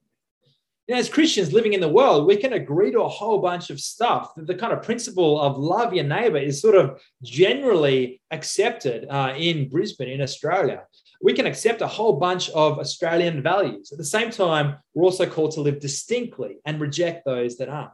As 0.92 1.08
Christians 1.08 1.52
living 1.52 1.72
in 1.72 1.80
the 1.80 1.88
world, 1.88 2.26
we 2.26 2.36
can 2.36 2.54
agree 2.54 2.90
to 2.90 3.02
a 3.02 3.08
whole 3.08 3.38
bunch 3.38 3.70
of 3.70 3.78
stuff. 3.78 4.32
The 4.36 4.56
kind 4.56 4.72
of 4.72 4.82
principle 4.82 5.40
of 5.40 5.56
love 5.56 5.94
your 5.94 6.04
neighbor 6.04 6.38
is 6.38 6.60
sort 6.60 6.74
of 6.74 7.00
generally 7.22 8.20
accepted 8.32 9.06
uh, 9.08 9.34
in 9.36 9.68
Brisbane, 9.68 10.08
in 10.08 10.20
Australia. 10.20 10.82
We 11.22 11.32
can 11.32 11.46
accept 11.46 11.80
a 11.80 11.86
whole 11.86 12.14
bunch 12.14 12.50
of 12.50 12.78
Australian 12.78 13.42
values. 13.42 13.92
At 13.92 13.98
the 13.98 14.04
same 14.04 14.30
time, 14.30 14.78
we're 14.94 15.04
also 15.04 15.26
called 15.26 15.52
to 15.52 15.60
live 15.60 15.78
distinctly 15.78 16.56
and 16.64 16.80
reject 16.80 17.24
those 17.24 17.56
that 17.58 17.68
aren't. 17.68 17.92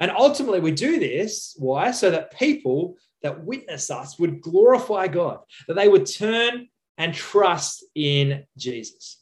And 0.00 0.10
ultimately, 0.10 0.60
we 0.60 0.72
do 0.72 0.98
this, 0.98 1.54
why? 1.58 1.92
So 1.92 2.10
that 2.10 2.36
people 2.36 2.96
that 3.22 3.44
witness 3.44 3.90
us 3.90 4.18
would 4.18 4.40
glorify 4.40 5.06
God, 5.06 5.38
that 5.68 5.74
they 5.74 5.88
would 5.88 6.06
turn 6.06 6.68
and 6.98 7.14
trust 7.14 7.84
in 7.94 8.44
Jesus. 8.56 9.21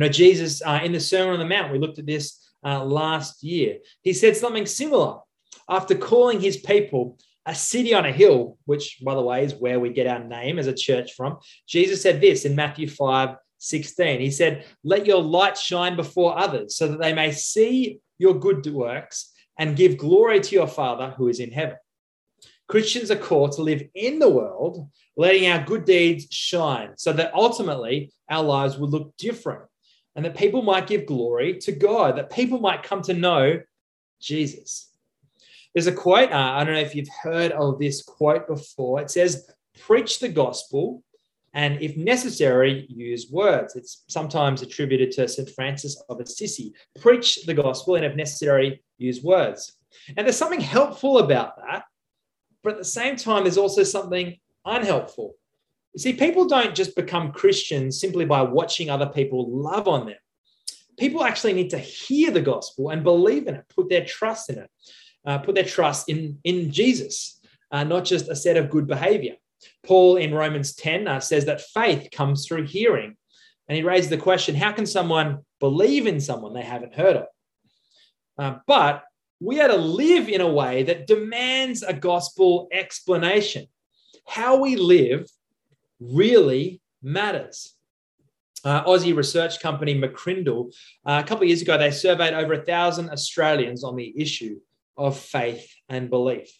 You 0.00 0.06
know, 0.06 0.12
Jesus 0.12 0.62
uh, 0.62 0.80
in 0.82 0.92
the 0.92 0.98
Sermon 0.98 1.34
on 1.34 1.40
the 1.40 1.44
Mount, 1.44 1.72
we 1.72 1.78
looked 1.78 1.98
at 1.98 2.06
this 2.06 2.50
uh, 2.64 2.82
last 2.82 3.42
year. 3.42 3.80
He 4.00 4.14
said 4.14 4.34
something 4.34 4.64
similar 4.64 5.18
after 5.68 5.94
calling 5.94 6.40
his 6.40 6.56
people 6.56 7.18
a 7.44 7.54
city 7.54 7.92
on 7.92 8.06
a 8.06 8.10
hill, 8.10 8.56
which, 8.64 8.96
by 9.04 9.14
the 9.14 9.20
way, 9.20 9.44
is 9.44 9.56
where 9.56 9.78
we 9.78 9.90
get 9.90 10.06
our 10.06 10.24
name 10.24 10.58
as 10.58 10.68
a 10.68 10.72
church 10.72 11.12
from. 11.12 11.36
Jesus 11.68 12.00
said 12.00 12.22
this 12.22 12.46
in 12.46 12.56
Matthew 12.56 12.88
5 12.88 13.36
16. 13.58 14.20
He 14.20 14.30
said, 14.30 14.64
Let 14.82 15.04
your 15.04 15.22
light 15.22 15.58
shine 15.58 15.96
before 15.96 16.38
others 16.38 16.76
so 16.76 16.88
that 16.88 16.98
they 16.98 17.12
may 17.12 17.30
see 17.30 18.00
your 18.16 18.38
good 18.38 18.66
works 18.68 19.30
and 19.58 19.76
give 19.76 19.98
glory 19.98 20.40
to 20.40 20.54
your 20.54 20.66
Father 20.66 21.12
who 21.18 21.28
is 21.28 21.40
in 21.40 21.50
heaven. 21.50 21.76
Christians 22.68 23.10
are 23.10 23.16
called 23.16 23.52
to 23.52 23.62
live 23.62 23.82
in 23.94 24.18
the 24.18 24.30
world, 24.30 24.88
letting 25.18 25.46
our 25.50 25.62
good 25.62 25.84
deeds 25.84 26.26
shine 26.30 26.92
so 26.96 27.12
that 27.12 27.34
ultimately 27.34 28.10
our 28.30 28.42
lives 28.42 28.78
will 28.78 28.88
look 28.88 29.14
different 29.18 29.64
and 30.16 30.24
that 30.24 30.36
people 30.36 30.62
might 30.62 30.86
give 30.86 31.06
glory 31.06 31.58
to 31.58 31.72
God, 31.72 32.16
that 32.16 32.30
people 32.30 32.58
might 32.60 32.82
come 32.82 33.02
to 33.02 33.14
know 33.14 33.60
Jesus. 34.20 34.88
There's 35.74 35.86
a 35.86 35.92
quote, 35.92 36.32
uh, 36.32 36.36
I 36.36 36.64
don't 36.64 36.74
know 36.74 36.80
if 36.80 36.94
you've 36.94 37.08
heard 37.22 37.52
of 37.52 37.78
this 37.78 38.02
quote 38.02 38.46
before. 38.46 39.00
It 39.00 39.10
says, 39.10 39.50
Preach 39.78 40.18
the 40.18 40.28
gospel, 40.28 41.02
and 41.54 41.80
if 41.80 41.96
necessary, 41.96 42.86
use 42.88 43.30
words. 43.30 43.76
It's 43.76 44.04
sometimes 44.08 44.62
attributed 44.62 45.12
to 45.12 45.28
St. 45.28 45.48
Francis 45.50 46.02
of 46.08 46.20
Assisi. 46.20 46.74
Preach 47.00 47.44
the 47.46 47.54
gospel, 47.54 47.94
and 47.94 48.04
if 48.04 48.16
necessary, 48.16 48.82
use 48.98 49.22
words. 49.22 49.72
And 50.16 50.26
there's 50.26 50.36
something 50.36 50.60
helpful 50.60 51.18
about 51.18 51.56
that 51.56 51.84
but 52.62 52.72
at 52.72 52.78
the 52.78 52.84
same 52.84 53.16
time, 53.16 53.44
there's 53.44 53.58
also 53.58 53.82
something 53.82 54.36
unhelpful. 54.64 55.34
You 55.94 56.00
see, 56.00 56.12
people 56.12 56.46
don't 56.46 56.74
just 56.74 56.94
become 56.94 57.32
Christians 57.32 58.00
simply 58.00 58.24
by 58.24 58.42
watching 58.42 58.90
other 58.90 59.06
people 59.06 59.50
love 59.50 59.88
on 59.88 60.06
them. 60.06 60.16
People 60.98 61.24
actually 61.24 61.52
need 61.52 61.70
to 61.70 61.78
hear 61.78 62.30
the 62.30 62.42
gospel 62.42 62.90
and 62.90 63.02
believe 63.02 63.46
in 63.48 63.54
it, 63.54 63.64
put 63.74 63.88
their 63.88 64.04
trust 64.04 64.50
in 64.50 64.58
it, 64.58 64.70
uh, 65.24 65.38
put 65.38 65.54
their 65.54 65.64
trust 65.64 66.08
in, 66.08 66.38
in 66.44 66.70
Jesus, 66.70 67.40
uh, 67.70 67.84
not 67.84 68.04
just 68.04 68.28
a 68.28 68.36
set 68.36 68.56
of 68.56 68.70
good 68.70 68.86
behavior. 68.86 69.34
Paul 69.84 70.16
in 70.16 70.34
Romans 70.34 70.74
10 70.74 71.08
uh, 71.08 71.20
says 71.20 71.46
that 71.46 71.60
faith 71.60 72.10
comes 72.12 72.46
through 72.46 72.66
hearing. 72.66 73.16
And 73.68 73.76
he 73.76 73.82
raises 73.82 74.10
the 74.10 74.18
question 74.18 74.54
how 74.54 74.72
can 74.72 74.86
someone 74.86 75.44
believe 75.58 76.06
in 76.06 76.20
someone 76.20 76.54
they 76.54 76.62
haven't 76.62 76.94
heard 76.94 77.16
of? 77.16 77.26
Uh, 78.38 78.58
but 78.66 79.04
we 79.40 79.60
are 79.60 79.68
to 79.68 79.76
live 79.76 80.28
in 80.28 80.40
a 80.40 80.48
way 80.48 80.82
that 80.84 81.06
demands 81.06 81.82
a 81.82 81.94
gospel 81.94 82.68
explanation. 82.72 83.66
How 84.26 84.56
we 84.56 84.76
live 84.76 85.26
really 86.00 86.80
matters. 87.02 87.74
Uh, 88.64 88.84
Aussie 88.84 89.16
research 89.16 89.60
company 89.60 89.98
McCrindle, 89.98 90.74
uh, 91.06 91.22
a 91.24 91.26
couple 91.26 91.44
of 91.44 91.48
years 91.48 91.62
ago, 91.62 91.78
they 91.78 91.90
surveyed 91.90 92.34
over 92.34 92.54
a 92.54 92.62
thousand 92.62 93.10
Australians 93.10 93.84
on 93.84 93.96
the 93.96 94.12
issue 94.16 94.60
of 94.96 95.18
faith 95.18 95.72
and 95.88 96.10
belief. 96.10 96.50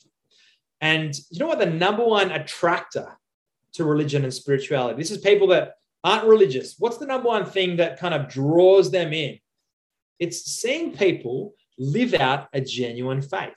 And 0.81 1.15
you 1.31 1.41
know 1.41 1.47
what 1.47 1.59
the 1.59 1.67
number 1.67 2.05
one 2.05 2.31
attractor 2.31 3.19
to 3.75 3.85
religion 3.85 4.25
and 4.25 4.33
spirituality? 4.33 4.97
This 4.97 5.11
is 5.11 5.19
people 5.19 5.49
that 5.49 5.75
aren't 6.03 6.27
religious. 6.27 6.77
What's 6.79 6.97
the 6.97 7.07
number 7.07 7.29
one 7.29 7.45
thing 7.45 7.77
that 7.77 7.99
kind 7.99 8.15
of 8.15 8.29
draws 8.29 8.91
them 8.91 9.13
in? 9.13 9.39
It's 10.19 10.45
seeing 10.45 10.97
people 10.97 11.55
live 11.79 12.15
out 12.15 12.49
a 12.55 12.61
genuine 12.61 13.21
faith. 13.21 13.53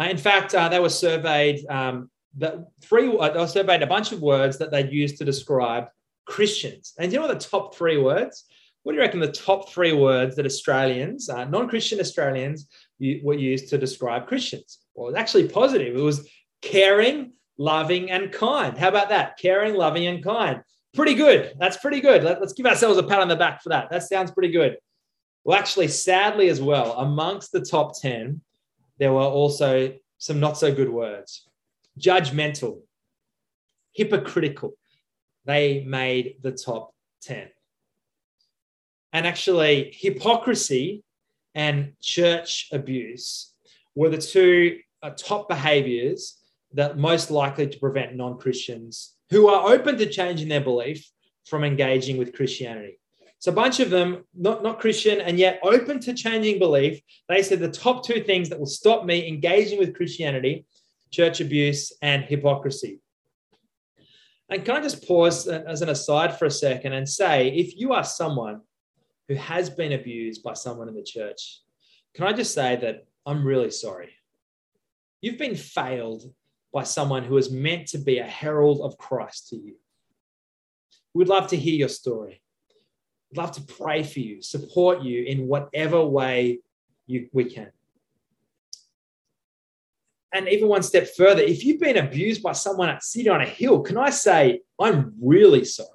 Uh, 0.00 0.04
in 0.04 0.16
fact, 0.16 0.54
uh, 0.54 0.68
they 0.68 0.80
were 0.80 0.88
surveyed 0.88 1.64
um, 1.68 2.10
that 2.38 2.68
three. 2.80 3.08
Uh, 3.16 3.28
they 3.30 3.38
were 3.38 3.46
surveyed 3.46 3.82
a 3.82 3.86
bunch 3.86 4.12
of 4.12 4.20
words 4.20 4.58
that 4.58 4.70
they'd 4.70 4.92
used 4.92 5.18
to 5.18 5.24
describe 5.24 5.88
Christians. 6.24 6.94
And 6.98 7.10
do 7.10 7.14
you 7.14 7.20
know 7.20 7.28
the 7.28 7.38
top 7.38 7.74
three 7.74 7.98
words? 7.98 8.44
What 8.82 8.92
do 8.92 8.96
you 8.96 9.02
reckon 9.02 9.20
the 9.20 9.30
top 9.30 9.70
three 9.70 9.92
words 9.92 10.34
that 10.36 10.46
Australians, 10.46 11.28
uh, 11.28 11.44
non-Christian 11.44 12.00
Australians, 12.00 12.68
were 12.98 13.34
used 13.34 13.68
to 13.68 13.78
describe 13.78 14.26
Christians? 14.26 14.80
Well, 14.94 15.08
it's 15.08 15.18
actually 15.18 15.48
positive. 15.48 15.96
It 15.96 16.00
was 16.00 16.28
caring, 16.62 17.32
loving, 17.58 18.10
and 18.10 18.32
kind. 18.32 18.76
How 18.76 18.88
about 18.88 19.10
that? 19.10 19.38
Caring, 19.38 19.74
loving, 19.74 20.06
and 20.06 20.22
kind. 20.22 20.62
Pretty 20.94 21.14
good. 21.14 21.54
That's 21.58 21.76
pretty 21.76 22.00
good. 22.00 22.24
Let, 22.24 22.42
us 22.42 22.52
give 22.54 22.66
ourselves 22.66 22.98
a 22.98 23.02
pat 23.04 23.20
on 23.20 23.28
the 23.28 23.36
back 23.36 23.62
for 23.62 23.68
that. 23.68 23.88
That 23.90 24.02
sounds 24.02 24.32
pretty 24.32 24.52
good. 24.52 24.78
Well, 25.44 25.58
actually, 25.58 25.88
sadly, 25.88 26.48
as 26.48 26.60
well, 26.60 26.92
amongst 26.94 27.52
the 27.52 27.60
top 27.60 28.00
10, 28.00 28.40
there 28.98 29.12
were 29.12 29.20
also 29.20 29.94
some 30.18 30.40
not 30.40 30.58
so 30.58 30.74
good 30.74 30.90
words 30.90 31.48
judgmental, 31.98 32.80
hypocritical. 33.92 34.74
They 35.44 35.84
made 35.84 36.36
the 36.42 36.52
top 36.52 36.94
10. 37.22 37.48
And 39.12 39.26
actually, 39.26 39.94
hypocrisy 39.94 41.02
and 41.54 41.92
church 42.00 42.68
abuse 42.72 43.52
were 43.94 44.08
the 44.08 44.18
two 44.18 44.78
uh, 45.02 45.10
top 45.10 45.48
behaviors 45.48 46.38
that 46.72 46.96
most 46.96 47.30
likely 47.30 47.66
to 47.66 47.78
prevent 47.78 48.16
non 48.16 48.38
Christians 48.38 49.14
who 49.30 49.48
are 49.48 49.72
open 49.72 49.98
to 49.98 50.06
changing 50.06 50.48
their 50.48 50.60
belief 50.60 51.10
from 51.46 51.64
engaging 51.64 52.16
with 52.16 52.34
Christianity. 52.34 52.98
So 53.38 53.50
a 53.50 53.54
bunch 53.54 53.80
of 53.80 53.90
them, 53.90 54.24
not, 54.34 54.62
not 54.62 54.78
Christian 54.78 55.20
and 55.20 55.36
yet 55.36 55.58
open 55.64 55.98
to 56.00 56.14
changing 56.14 56.60
belief, 56.60 57.00
they 57.28 57.42
said 57.42 57.58
the 57.58 57.68
top 57.68 58.06
two 58.06 58.22
things 58.22 58.48
that 58.48 58.58
will 58.58 58.66
stop 58.66 59.04
me 59.04 59.26
engaging 59.26 59.78
with 59.78 59.96
Christianity, 59.96 60.64
church 61.12 61.40
abuse 61.40 61.92
and 62.02 62.24
hypocrisy. 62.24 63.00
And 64.48 64.64
can 64.64 64.76
I 64.76 64.80
just 64.80 65.06
pause 65.06 65.46
uh, 65.46 65.62
as 65.66 65.82
an 65.82 65.88
aside 65.88 66.38
for 66.38 66.46
a 66.46 66.50
second 66.50 66.92
and 66.92 67.08
say, 67.08 67.48
if 67.48 67.76
you 67.76 67.92
are 67.92 68.04
someone 68.04 68.60
who 69.28 69.34
has 69.36 69.70
been 69.70 69.92
abused 69.92 70.42
by 70.42 70.54
someone 70.54 70.88
in 70.88 70.94
the 70.94 71.02
church, 71.02 71.60
can 72.14 72.26
I 72.26 72.32
just 72.32 72.52
say 72.52 72.76
that 72.76 73.06
I'm 73.24 73.44
really 73.44 73.70
sorry. 73.70 74.10
You've 75.20 75.38
been 75.38 75.54
failed 75.54 76.32
by 76.72 76.82
someone 76.82 77.24
who 77.24 77.36
is 77.36 77.50
meant 77.50 77.88
to 77.88 77.98
be 77.98 78.18
a 78.18 78.24
herald 78.24 78.80
of 78.80 78.98
Christ 78.98 79.48
to 79.48 79.56
you. 79.56 79.76
We'd 81.14 81.28
love 81.28 81.48
to 81.48 81.56
hear 81.56 81.74
your 81.74 81.88
story. 81.88 82.42
We'd 83.30 83.38
love 83.38 83.52
to 83.52 83.62
pray 83.62 84.02
for 84.02 84.20
you, 84.20 84.42
support 84.42 85.02
you 85.02 85.22
in 85.24 85.46
whatever 85.46 86.04
way 86.04 86.60
you, 87.06 87.28
we 87.32 87.44
can. 87.44 87.70
And 90.32 90.48
even 90.48 90.68
one 90.68 90.82
step 90.82 91.08
further, 91.16 91.42
if 91.42 91.64
you've 91.64 91.80
been 91.80 91.98
abused 91.98 92.42
by 92.42 92.52
someone 92.52 92.88
at 92.88 93.04
City 93.04 93.28
on 93.28 93.42
a 93.42 93.46
Hill, 93.46 93.80
can 93.80 93.98
I 93.98 94.10
say, 94.10 94.60
I'm 94.80 95.14
really 95.20 95.64
sorry? 95.64 95.88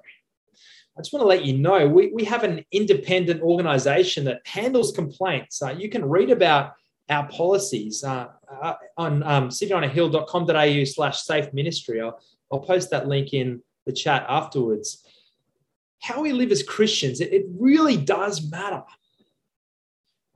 I 0.96 1.00
just 1.00 1.12
want 1.12 1.22
to 1.22 1.28
let 1.28 1.44
you 1.44 1.56
know 1.56 1.86
we, 1.88 2.10
we 2.12 2.24
have 2.24 2.42
an 2.42 2.64
independent 2.72 3.40
organization 3.40 4.24
that 4.24 4.44
handles 4.44 4.92
complaints. 4.92 5.62
Uh, 5.62 5.70
you 5.70 5.88
can 5.88 6.04
read 6.04 6.30
about 6.30 6.72
our 7.08 7.28
policies 7.28 8.02
uh, 8.04 8.28
uh, 8.62 8.74
on 8.96 9.22
um, 9.22 9.48
cityonahill.com.au 9.48 10.84
slash 10.84 11.22
safe 11.22 11.52
ministry. 11.52 12.00
I'll, 12.00 12.20
I'll 12.52 12.60
post 12.60 12.90
that 12.90 13.06
link 13.06 13.32
in 13.32 13.62
the 13.86 13.92
chat 13.92 14.26
afterwards. 14.28 15.04
How 16.02 16.20
we 16.20 16.32
live 16.32 16.52
as 16.52 16.62
Christians, 16.62 17.20
it, 17.20 17.32
it 17.32 17.46
really 17.48 17.96
does 17.96 18.50
matter. 18.50 18.82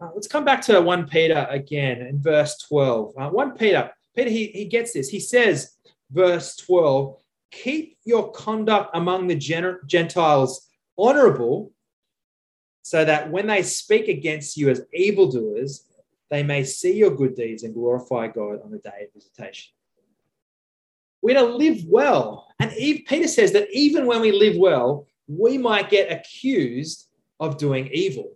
Uh, 0.02 0.08
let's 0.14 0.26
come 0.26 0.44
back 0.44 0.60
to 0.60 0.80
1 0.80 1.06
Peter 1.06 1.46
again 1.48 2.00
in 2.00 2.20
verse 2.20 2.58
12. 2.66 3.14
Uh, 3.16 3.28
1 3.28 3.56
Peter, 3.56 3.88
Peter, 4.16 4.30
he, 4.30 4.46
he 4.46 4.64
gets 4.64 4.94
this. 4.94 5.08
He 5.08 5.20
says, 5.20 5.76
verse 6.10 6.56
12, 6.56 7.16
keep 7.52 7.98
your 8.04 8.32
conduct 8.32 8.90
among 8.94 9.28
the 9.28 9.78
Gentiles 9.86 10.68
honorable, 10.98 11.72
so 12.82 13.04
that 13.04 13.30
when 13.30 13.46
they 13.46 13.62
speak 13.62 14.08
against 14.08 14.56
you 14.56 14.70
as 14.70 14.82
evildoers, 14.92 15.84
they 16.30 16.42
may 16.42 16.64
see 16.64 16.96
your 16.96 17.14
good 17.14 17.36
deeds 17.36 17.62
and 17.62 17.72
glorify 17.72 18.26
God 18.26 18.60
on 18.64 18.72
the 18.72 18.78
day 18.78 19.06
of 19.06 19.12
visitation. 19.14 19.72
We're 21.20 21.38
to 21.38 21.44
live 21.44 21.84
well. 21.86 22.48
And 22.58 22.72
Eve, 22.72 23.04
Peter 23.06 23.28
says 23.28 23.52
that 23.52 23.68
even 23.72 24.06
when 24.06 24.20
we 24.20 24.32
live 24.32 24.56
well, 24.56 25.06
we 25.28 25.58
might 25.58 25.90
get 25.90 26.10
accused 26.10 27.06
of 27.38 27.56
doing 27.56 27.88
evil. 27.92 28.32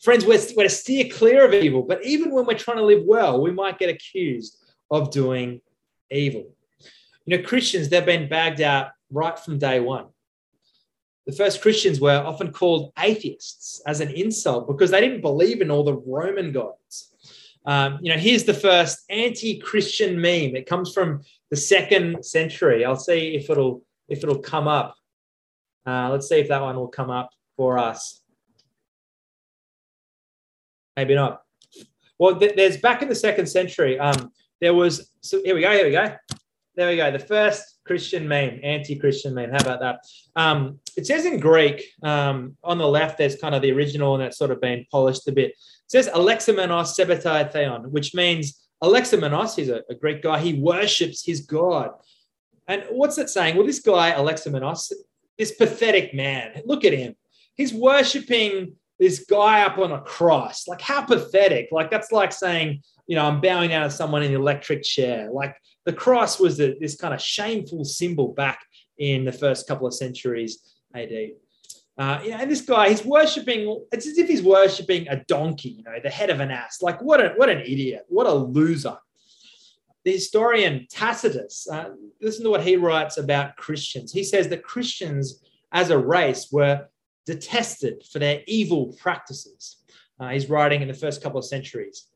Friends, 0.00 0.24
we're, 0.24 0.40
we're 0.56 0.64
to 0.64 0.68
steer 0.68 1.08
clear 1.10 1.44
of 1.44 1.54
evil, 1.54 1.82
but 1.82 2.04
even 2.04 2.30
when 2.30 2.46
we're 2.46 2.54
trying 2.54 2.76
to 2.76 2.84
live 2.84 3.02
well, 3.04 3.40
we 3.40 3.50
might 3.50 3.78
get 3.78 3.90
accused 3.90 4.56
of 4.90 5.10
doing 5.10 5.60
evil. 6.10 6.54
You 7.24 7.36
know, 7.36 7.42
Christians, 7.42 7.88
they've 7.88 8.06
been 8.06 8.28
bagged 8.28 8.60
out 8.60 8.90
right 9.10 9.38
from 9.38 9.58
day 9.58 9.80
one. 9.80 10.06
The 11.26 11.32
first 11.32 11.60
Christians 11.60 12.00
were 12.00 12.16
often 12.16 12.52
called 12.52 12.92
atheists 12.98 13.82
as 13.86 14.00
an 14.00 14.10
insult 14.10 14.66
because 14.66 14.90
they 14.90 15.00
didn't 15.00 15.20
believe 15.20 15.60
in 15.60 15.70
all 15.70 15.84
the 15.84 15.94
Roman 15.94 16.52
gods. 16.52 17.12
Um, 17.66 17.98
you 18.00 18.10
know, 18.10 18.18
here's 18.18 18.44
the 18.44 18.54
first 18.54 19.04
anti-Christian 19.10 20.18
meme. 20.18 20.56
It 20.56 20.66
comes 20.66 20.94
from 20.94 21.20
the 21.50 21.56
second 21.56 22.24
century. 22.24 22.84
I'll 22.84 22.96
see 22.96 23.34
if 23.34 23.50
it'll 23.50 23.82
if 24.08 24.22
it'll 24.22 24.38
come 24.38 24.68
up. 24.68 24.94
Uh, 25.86 26.08
let's 26.10 26.30
see 26.30 26.38
if 26.38 26.48
that 26.48 26.62
one 26.62 26.76
will 26.76 26.88
come 26.88 27.10
up 27.10 27.28
for 27.56 27.76
us. 27.76 28.22
Maybe 30.98 31.14
not. 31.14 31.42
Well, 32.18 32.40
th- 32.40 32.56
there's 32.56 32.76
back 32.78 33.02
in 33.02 33.08
the 33.08 33.14
second 33.14 33.46
century. 33.46 34.00
Um, 34.00 34.32
there 34.60 34.74
was 34.74 35.12
so 35.20 35.40
here 35.44 35.54
we 35.54 35.60
go. 35.60 35.70
Here 35.70 35.86
we 35.86 35.92
go. 35.92 36.16
There 36.74 36.88
we 36.88 36.96
go. 36.96 37.12
The 37.12 37.20
first 37.20 37.78
Christian 37.86 38.26
meme, 38.26 38.58
anti-Christian 38.64 39.32
meme. 39.32 39.50
How 39.50 39.60
about 39.60 39.78
that? 39.78 40.00
Um, 40.34 40.80
it 40.96 41.06
says 41.06 41.24
in 41.24 41.38
Greek 41.38 41.84
um, 42.02 42.56
on 42.64 42.78
the 42.78 42.88
left. 42.88 43.16
There's 43.16 43.36
kind 43.36 43.54
of 43.54 43.62
the 43.62 43.70
original, 43.70 44.16
and 44.16 44.24
that's 44.24 44.38
sort 44.38 44.50
of 44.50 44.60
been 44.60 44.86
polished 44.90 45.28
a 45.28 45.32
bit. 45.32 45.50
It 45.50 45.56
says 45.86 46.08
Alexamenos 46.08 46.98
Sebetai 46.98 47.52
Theon, 47.52 47.92
which 47.92 48.12
means 48.12 48.68
Alexamenos. 48.82 49.54
He's 49.54 49.68
a, 49.68 49.82
a 49.88 49.94
Greek 49.94 50.20
guy. 50.20 50.40
He 50.40 50.54
worships 50.54 51.24
his 51.24 51.42
god. 51.42 51.90
And 52.66 52.82
what's 52.90 53.18
it 53.18 53.30
saying? 53.30 53.54
Well, 53.54 53.66
this 53.66 53.78
guy 53.78 54.10
Alexamenos, 54.10 54.92
this 55.38 55.52
pathetic 55.52 56.12
man. 56.12 56.60
Look 56.64 56.84
at 56.84 56.92
him. 56.92 57.14
He's 57.54 57.72
worshiping 57.72 58.74
this 58.98 59.24
guy 59.24 59.62
up 59.62 59.78
on 59.78 59.92
a 59.92 60.00
cross. 60.00 60.66
Like 60.66 60.80
how 60.80 61.02
pathetic. 61.02 61.68
Like 61.70 61.90
that's 61.90 62.12
like 62.12 62.32
saying, 62.32 62.82
you 63.06 63.16
know, 63.16 63.24
I'm 63.24 63.40
bowing 63.40 63.70
down 63.70 63.84
to 63.84 63.90
someone 63.90 64.22
in 64.22 64.32
the 64.32 64.38
electric 64.38 64.82
chair. 64.82 65.30
Like 65.30 65.56
the 65.84 65.92
cross 65.92 66.38
was 66.40 66.56
this 66.56 66.96
kind 66.96 67.14
of 67.14 67.20
shameful 67.20 67.84
symbol 67.84 68.28
back 68.28 68.60
in 68.98 69.24
the 69.24 69.32
first 69.32 69.66
couple 69.66 69.86
of 69.86 69.94
centuries 69.94 70.74
AD. 70.94 71.30
Uh, 71.96 72.20
you 72.22 72.30
know, 72.30 72.36
and 72.36 72.50
this 72.50 72.60
guy, 72.60 72.90
he's 72.90 73.04
worshiping, 73.04 73.84
it's 73.90 74.06
as 74.06 74.18
if 74.18 74.28
he's 74.28 74.42
worshiping 74.42 75.08
a 75.08 75.16
donkey, 75.24 75.70
you 75.70 75.82
know, 75.82 75.96
the 76.02 76.10
head 76.10 76.30
of 76.30 76.38
an 76.38 76.50
ass. 76.50 76.80
Like, 76.80 77.02
what, 77.02 77.20
a, 77.20 77.30
what 77.36 77.48
an 77.48 77.60
idiot. 77.60 78.04
What 78.08 78.28
a 78.28 78.32
loser. 78.32 78.96
The 80.04 80.12
historian 80.12 80.86
Tacitus, 80.88 81.66
uh, 81.68 81.90
listen 82.20 82.44
to 82.44 82.50
what 82.50 82.62
he 82.62 82.76
writes 82.76 83.18
about 83.18 83.56
Christians. 83.56 84.12
He 84.12 84.22
says 84.22 84.48
that 84.48 84.62
Christians 84.62 85.42
as 85.72 85.90
a 85.90 85.98
race 85.98 86.48
were 86.52 86.86
detested 87.28 88.02
for 88.10 88.18
their 88.18 88.40
evil 88.46 88.96
practices. 88.98 89.76
Uh, 90.18 90.30
he's 90.30 90.48
writing 90.48 90.80
in 90.80 90.88
the 90.88 90.94
first 90.94 91.22
couple 91.22 91.38
of 91.38 91.44
centuries. 91.44 92.06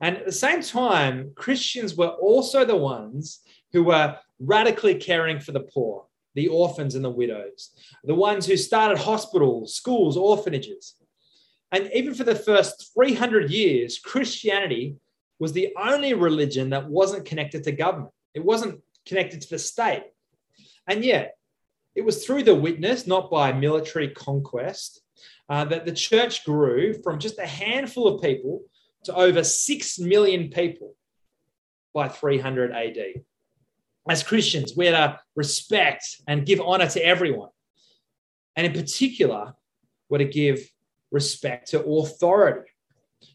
And 0.00 0.16
at 0.16 0.26
the 0.26 0.32
same 0.32 0.60
time, 0.60 1.30
Christians 1.36 1.96
were 1.96 2.08
also 2.08 2.64
the 2.64 2.76
ones 2.76 3.40
who 3.72 3.84
were 3.84 4.18
radically 4.40 4.96
caring 4.96 5.38
for 5.38 5.52
the 5.52 5.68
poor, 5.72 6.06
the 6.34 6.48
orphans 6.48 6.96
and 6.96 7.04
the 7.04 7.10
widows, 7.10 7.70
the 8.02 8.14
ones 8.14 8.44
who 8.44 8.56
started 8.56 8.98
hospitals, 8.98 9.74
schools, 9.74 10.16
orphanages. 10.16 10.96
And 11.70 11.88
even 11.94 12.12
for 12.12 12.24
the 12.24 12.34
first 12.34 12.92
300 12.92 13.50
years, 13.50 14.00
Christianity 14.00 14.96
was 15.38 15.52
the 15.52 15.72
only 15.80 16.12
religion 16.12 16.70
that 16.70 16.88
wasn't 16.90 17.24
connected 17.24 17.62
to 17.64 17.72
government. 17.72 18.12
It 18.34 18.44
wasn't 18.44 18.80
connected 19.06 19.40
to 19.42 19.50
the 19.50 19.58
state. 19.58 20.04
And 20.88 21.04
yet, 21.04 21.35
it 21.96 22.04
was 22.04 22.24
through 22.24 22.42
the 22.42 22.54
witness, 22.54 23.06
not 23.06 23.30
by 23.30 23.52
military 23.52 24.08
conquest, 24.08 25.00
uh, 25.48 25.64
that 25.64 25.86
the 25.86 25.92
church 25.92 26.44
grew 26.44 26.92
from 27.02 27.18
just 27.18 27.38
a 27.38 27.46
handful 27.46 28.06
of 28.06 28.22
people 28.22 28.60
to 29.04 29.14
over 29.14 29.42
6 29.42 29.98
million 29.98 30.50
people 30.50 30.94
by 31.94 32.08
300 32.08 32.72
AD. 32.72 33.22
As 34.08 34.22
Christians, 34.22 34.74
we're 34.76 34.92
to 34.92 35.18
respect 35.34 36.20
and 36.28 36.44
give 36.44 36.60
honor 36.60 36.88
to 36.88 37.04
everyone. 37.04 37.48
And 38.56 38.66
in 38.66 38.72
particular, 38.72 39.54
we're 40.08 40.18
to 40.18 40.24
give 40.26 40.60
respect 41.10 41.68
to 41.70 41.82
authority. 41.82 42.70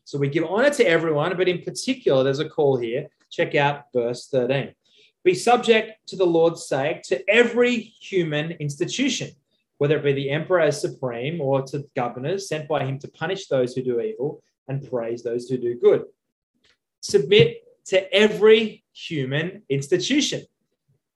So 0.03 0.19
we 0.19 0.29
give 0.29 0.45
honor 0.45 0.69
to 0.69 0.87
everyone, 0.87 1.35
but 1.35 1.49
in 1.49 1.63
particular, 1.63 2.23
there's 2.23 2.39
a 2.39 2.47
call 2.47 2.77
here. 2.77 3.07
Check 3.31 3.55
out 3.55 3.85
verse 3.93 4.27
13. 4.27 4.73
Be 5.23 5.35
subject 5.35 6.07
to 6.07 6.15
the 6.15 6.25
Lord's 6.25 6.65
sake 6.65 7.03
to 7.03 7.29
every 7.29 7.75
human 7.79 8.51
institution, 8.53 9.29
whether 9.77 9.97
it 9.97 10.03
be 10.03 10.13
the 10.13 10.31
emperor 10.31 10.61
as 10.61 10.81
supreme 10.81 11.39
or 11.39 11.61
to 11.63 11.85
governors 11.95 12.47
sent 12.47 12.67
by 12.67 12.83
him 12.83 12.97
to 12.99 13.07
punish 13.07 13.47
those 13.47 13.73
who 13.73 13.83
do 13.83 13.99
evil 13.99 14.41
and 14.67 14.89
praise 14.89 15.21
those 15.21 15.47
who 15.47 15.57
do 15.57 15.75
good. 15.75 16.05
Submit 17.01 17.63
to 17.85 18.11
every 18.13 18.83
human 18.93 19.63
institution. 19.69 20.43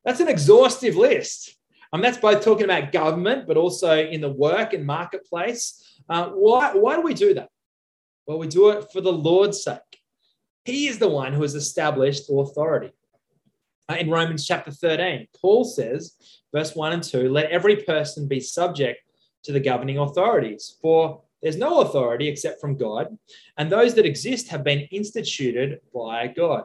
That's 0.03 0.19
an 0.19 0.27
exhaustive 0.27 0.95
list. 0.95 1.55
Um, 1.91 2.01
that's 2.01 2.17
both 2.17 2.43
talking 2.43 2.65
about 2.65 2.91
government, 2.91 3.47
but 3.47 3.57
also 3.57 3.97
in 3.97 4.21
the 4.21 4.29
work 4.29 4.73
and 4.73 4.85
marketplace. 4.85 5.81
Uh, 6.09 6.29
why, 6.29 6.73
why 6.73 6.95
do 6.95 7.01
we 7.01 7.13
do 7.13 7.33
that? 7.35 7.49
Well, 8.27 8.37
we 8.37 8.47
do 8.47 8.69
it 8.69 8.91
for 8.91 9.01
the 9.01 9.13
Lord's 9.13 9.63
sake. 9.63 9.79
He 10.63 10.87
is 10.87 10.99
the 10.99 11.07
one 11.07 11.33
who 11.33 11.43
has 11.43 11.55
established 11.55 12.29
authority. 12.29 12.91
Uh, 13.87 13.95
in 13.99 14.09
Romans 14.09 14.45
chapter 14.45 14.71
13, 14.71 15.27
Paul 15.39 15.63
says, 15.63 16.15
verse 16.51 16.75
1 16.75 16.93
and 16.93 17.03
2, 17.03 17.29
let 17.29 17.51
every 17.51 17.75
person 17.77 18.27
be 18.27 18.39
subject 18.39 18.99
to 19.43 19.51
the 19.51 19.59
governing 19.59 19.99
authorities, 19.99 20.77
for 20.81 21.21
there's 21.41 21.57
no 21.57 21.81
authority 21.81 22.27
except 22.27 22.59
from 22.59 22.77
God, 22.77 23.15
and 23.57 23.71
those 23.71 23.93
that 23.93 24.05
exist 24.05 24.47
have 24.47 24.63
been 24.63 24.87
instituted 24.91 25.81
by 25.93 26.27
God. 26.27 26.63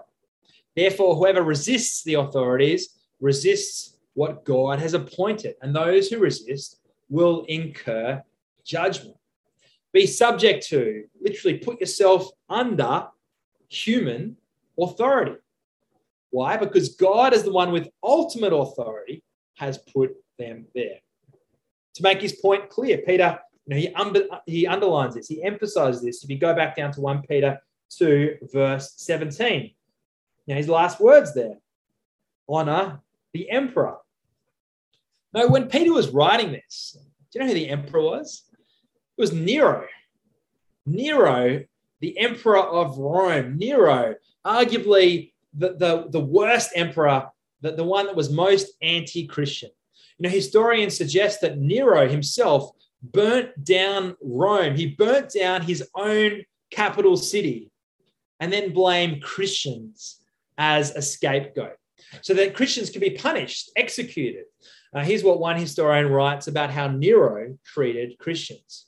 Therefore, 0.74 1.14
whoever 1.14 1.42
resists 1.42 2.02
the 2.02 2.14
authorities 2.14 3.00
resists 3.20 3.98
what 4.14 4.44
God 4.44 4.78
has 4.78 4.94
appointed, 4.94 5.56
and 5.60 5.76
those 5.76 6.08
who 6.08 6.18
resist 6.18 6.80
will 7.10 7.44
incur 7.48 8.22
judgment. 8.64 9.16
Be 9.92 10.06
subject 10.06 10.66
to, 10.68 11.04
literally 11.20 11.58
put 11.58 11.80
yourself 11.80 12.30
under 12.48 13.08
human 13.68 14.36
authority. 14.78 15.36
Why? 16.30 16.56
Because 16.56 16.94
God, 16.94 17.34
is 17.34 17.42
the 17.42 17.52
one 17.52 17.72
with 17.72 17.88
ultimate 18.02 18.52
authority, 18.52 19.22
has 19.56 19.78
put 19.78 20.14
them 20.38 20.66
there. 20.74 20.98
To 21.94 22.02
make 22.02 22.22
his 22.22 22.34
point 22.34 22.70
clear, 22.70 22.98
Peter, 22.98 23.38
you 23.66 23.74
know, 23.74 24.02
he, 24.46 24.52
he 24.52 24.66
underlines 24.66 25.14
this, 25.14 25.28
he 25.28 25.42
emphasizes 25.42 26.02
this. 26.02 26.24
If 26.24 26.30
you 26.30 26.38
go 26.38 26.54
back 26.54 26.76
down 26.76 26.92
to 26.92 27.00
1 27.00 27.22
Peter 27.28 27.60
2, 27.98 28.36
verse 28.52 28.94
17, 28.96 29.72
now 30.46 30.54
his 30.56 30.68
last 30.68 31.00
words 31.00 31.34
there 31.34 31.56
honor 32.48 33.00
the 33.32 33.50
emperor. 33.50 33.96
Now, 35.32 35.46
when 35.46 35.68
Peter 35.68 35.92
was 35.92 36.08
writing 36.08 36.52
this, 36.52 36.96
do 37.32 37.38
you 37.38 37.40
know 37.40 37.48
who 37.48 37.54
the 37.54 37.68
emperor 37.68 38.02
was? 38.02 38.42
It 39.16 39.20
was 39.20 39.32
Nero. 39.32 39.86
Nero, 40.86 41.62
the 42.00 42.18
emperor 42.18 42.58
of 42.58 42.98
Rome. 42.98 43.56
Nero, 43.56 44.16
arguably 44.44 45.29
the, 45.54 45.76
the, 45.76 46.06
the 46.10 46.20
worst 46.20 46.70
emperor, 46.74 47.28
the, 47.60 47.72
the 47.72 47.84
one 47.84 48.06
that 48.06 48.16
was 48.16 48.30
most 48.30 48.72
anti 48.82 49.26
Christian. 49.26 49.70
You 50.18 50.24
know, 50.24 50.30
historians 50.30 50.96
suggest 50.96 51.40
that 51.40 51.58
Nero 51.58 52.08
himself 52.08 52.70
burnt 53.02 53.64
down 53.64 54.16
Rome. 54.20 54.76
He 54.76 54.86
burnt 54.86 55.32
down 55.32 55.62
his 55.62 55.88
own 55.94 56.42
capital 56.70 57.16
city 57.16 57.70
and 58.38 58.52
then 58.52 58.72
blamed 58.72 59.22
Christians 59.22 60.20
as 60.58 60.94
a 60.94 61.02
scapegoat 61.02 61.76
so 62.22 62.34
that 62.34 62.54
Christians 62.54 62.90
could 62.90 63.00
be 63.00 63.10
punished, 63.10 63.70
executed. 63.76 64.44
Uh, 64.94 65.02
here's 65.02 65.22
what 65.22 65.40
one 65.40 65.56
historian 65.56 66.08
writes 66.08 66.48
about 66.48 66.70
how 66.70 66.88
Nero 66.88 67.56
treated 67.64 68.18
Christians. 68.18 68.86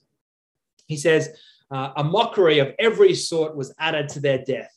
He 0.87 0.97
says, 0.97 1.31
uh, 1.71 1.93
a 1.97 2.05
mockery 2.05 2.59
of 2.59 2.75
every 2.79 3.15
sort 3.15 3.57
was 3.57 3.75
added 3.79 4.09
to 4.11 4.21
their 4.21 4.45
death. 4.45 4.71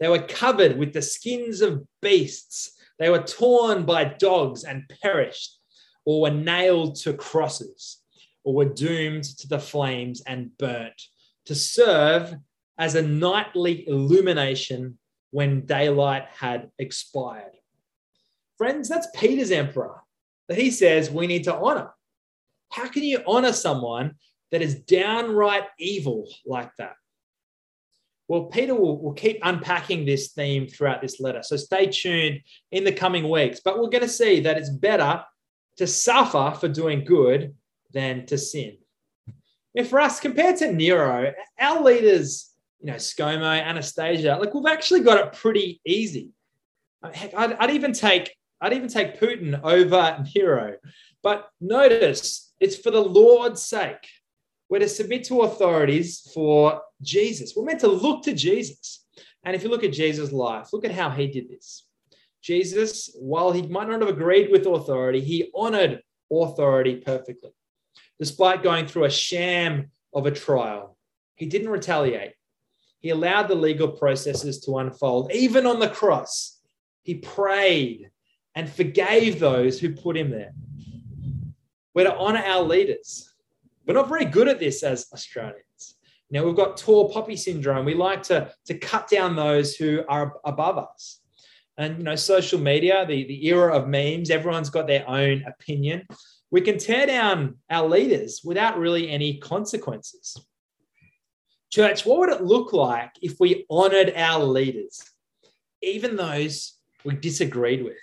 They 0.00 0.08
were 0.08 0.22
covered 0.22 0.78
with 0.78 0.92
the 0.92 1.02
skins 1.02 1.60
of 1.60 1.84
beasts. 2.00 2.76
They 2.98 3.10
were 3.10 3.22
torn 3.22 3.84
by 3.84 4.04
dogs 4.04 4.64
and 4.64 4.90
perished, 5.02 5.58
or 6.04 6.22
were 6.22 6.30
nailed 6.30 6.96
to 6.96 7.12
crosses, 7.12 7.98
or 8.42 8.54
were 8.54 8.64
doomed 8.64 9.24
to 9.24 9.46
the 9.46 9.58
flames 9.58 10.22
and 10.26 10.56
burnt 10.58 11.00
to 11.46 11.54
serve 11.54 12.34
as 12.78 12.94
a 12.94 13.02
nightly 13.02 13.86
illumination 13.86 14.98
when 15.30 15.66
daylight 15.66 16.26
had 16.32 16.70
expired. 16.78 17.52
Friends, 18.56 18.88
that's 18.88 19.08
Peter's 19.14 19.50
emperor 19.50 20.02
that 20.48 20.58
he 20.58 20.70
says 20.70 21.10
we 21.10 21.26
need 21.26 21.44
to 21.44 21.54
honor. 21.54 21.90
How 22.70 22.88
can 22.88 23.02
you 23.02 23.22
honor 23.26 23.52
someone 23.52 24.14
that 24.50 24.62
is 24.62 24.74
downright 24.80 25.64
evil 25.78 26.28
like 26.46 26.70
that? 26.78 26.94
Well, 28.30 28.44
Peter 28.44 28.76
will, 28.76 29.02
will 29.02 29.12
keep 29.12 29.40
unpacking 29.42 30.06
this 30.06 30.28
theme 30.28 30.68
throughout 30.68 31.02
this 31.02 31.18
letter. 31.18 31.42
So 31.42 31.56
stay 31.56 31.86
tuned 31.86 32.42
in 32.70 32.84
the 32.84 32.92
coming 32.92 33.28
weeks. 33.28 33.58
But 33.58 33.80
we're 33.80 33.88
going 33.88 34.04
to 34.04 34.08
see 34.08 34.38
that 34.42 34.56
it's 34.56 34.70
better 34.70 35.24
to 35.78 35.86
suffer 35.88 36.56
for 36.56 36.68
doing 36.68 37.04
good 37.04 37.56
than 37.92 38.26
to 38.26 38.38
sin. 38.38 38.76
If 39.74 39.90
for 39.90 39.98
us, 39.98 40.20
compared 40.20 40.58
to 40.58 40.70
Nero, 40.70 41.32
our 41.58 41.82
leaders, 41.82 42.54
you 42.78 42.92
know, 42.92 42.98
ScoMo, 42.98 43.64
Annastacia, 43.64 44.38
like 44.38 44.54
we've 44.54 44.72
actually 44.72 45.00
got 45.00 45.18
it 45.18 45.32
pretty 45.32 45.80
easy. 45.84 46.28
Uh, 47.02 47.10
heck, 47.12 47.34
I'd, 47.34 47.54
I'd 47.54 47.70
even 47.70 47.92
take 47.92 48.36
I'd 48.60 48.74
even 48.74 48.88
take 48.88 49.18
Putin 49.18 49.60
over 49.64 50.24
Nero. 50.36 50.76
But 51.24 51.48
notice 51.60 52.52
it's 52.60 52.76
for 52.76 52.92
the 52.92 53.02
Lord's 53.02 53.64
sake. 53.64 54.06
We're 54.70 54.78
to 54.78 54.88
submit 54.88 55.24
to 55.24 55.42
authorities 55.42 56.30
for 56.32 56.80
Jesus. 57.02 57.54
We're 57.56 57.64
meant 57.64 57.80
to 57.80 57.88
look 57.88 58.22
to 58.22 58.32
Jesus. 58.32 59.04
And 59.44 59.56
if 59.56 59.64
you 59.64 59.68
look 59.68 59.82
at 59.82 59.92
Jesus' 59.92 60.32
life, 60.32 60.72
look 60.72 60.84
at 60.84 60.92
how 60.92 61.10
he 61.10 61.26
did 61.26 61.50
this. 61.50 61.86
Jesus, 62.40 63.10
while 63.18 63.50
he 63.50 63.62
might 63.62 63.88
not 63.88 64.00
have 64.00 64.08
agreed 64.08 64.50
with 64.50 64.66
authority, 64.66 65.20
he 65.20 65.50
honored 65.54 66.02
authority 66.32 66.96
perfectly. 66.96 67.50
Despite 68.18 68.62
going 68.62 68.86
through 68.86 69.04
a 69.04 69.10
sham 69.10 69.90
of 70.14 70.26
a 70.26 70.30
trial, 70.30 70.96
he 71.34 71.46
didn't 71.46 71.70
retaliate. 71.70 72.34
He 73.00 73.10
allowed 73.10 73.48
the 73.48 73.54
legal 73.54 73.88
processes 73.88 74.60
to 74.60 74.78
unfold. 74.78 75.32
Even 75.32 75.66
on 75.66 75.80
the 75.80 75.88
cross, 75.88 76.60
he 77.02 77.14
prayed 77.14 78.10
and 78.54 78.70
forgave 78.70 79.40
those 79.40 79.80
who 79.80 79.94
put 79.94 80.16
him 80.16 80.30
there. 80.30 80.52
We're 81.94 82.04
to 82.04 82.14
honor 82.14 82.42
our 82.44 82.62
leaders. 82.62 83.29
We're 83.90 83.96
not 83.96 84.08
very 84.08 84.24
good 84.24 84.46
at 84.46 84.60
this 84.60 84.84
as 84.84 85.08
Australians. 85.12 85.96
Now 86.30 86.44
we've 86.44 86.54
got 86.54 86.76
tall 86.76 87.12
poppy 87.12 87.34
syndrome. 87.34 87.84
We 87.84 87.94
like 87.94 88.22
to, 88.22 88.52
to 88.66 88.78
cut 88.78 89.08
down 89.08 89.34
those 89.34 89.74
who 89.74 90.04
are 90.08 90.34
above 90.44 90.78
us. 90.78 91.18
And 91.76 91.98
you 91.98 92.04
know, 92.04 92.14
social 92.14 92.60
media, 92.60 93.04
the, 93.04 93.24
the 93.24 93.48
era 93.48 93.76
of 93.76 93.88
memes, 93.88 94.30
everyone's 94.30 94.70
got 94.70 94.86
their 94.86 95.10
own 95.10 95.42
opinion. 95.44 96.06
We 96.52 96.60
can 96.60 96.78
tear 96.78 97.04
down 97.04 97.56
our 97.68 97.88
leaders 97.88 98.42
without 98.44 98.78
really 98.78 99.10
any 99.10 99.38
consequences. 99.38 100.36
Church, 101.72 102.06
what 102.06 102.20
would 102.20 102.28
it 102.28 102.44
look 102.44 102.72
like 102.72 103.10
if 103.20 103.40
we 103.40 103.66
honored 103.68 104.12
our 104.14 104.44
leaders, 104.44 105.02
even 105.82 106.14
those 106.14 106.74
we 107.02 107.16
disagreed 107.16 107.82
with? 107.82 107.98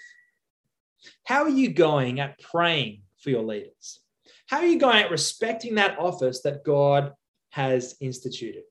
How 1.23 1.43
are 1.43 1.49
you 1.49 1.69
going 1.69 2.19
at 2.19 2.41
praying 2.41 3.03
for 3.19 3.29
your 3.29 3.43
leaders? 3.43 4.01
How 4.47 4.59
are 4.59 4.65
you 4.65 4.79
going 4.79 5.03
at 5.03 5.11
respecting 5.11 5.75
that 5.75 5.99
office 5.99 6.41
that 6.41 6.63
God 6.63 7.13
has 7.49 7.95
instituted? 7.99 8.63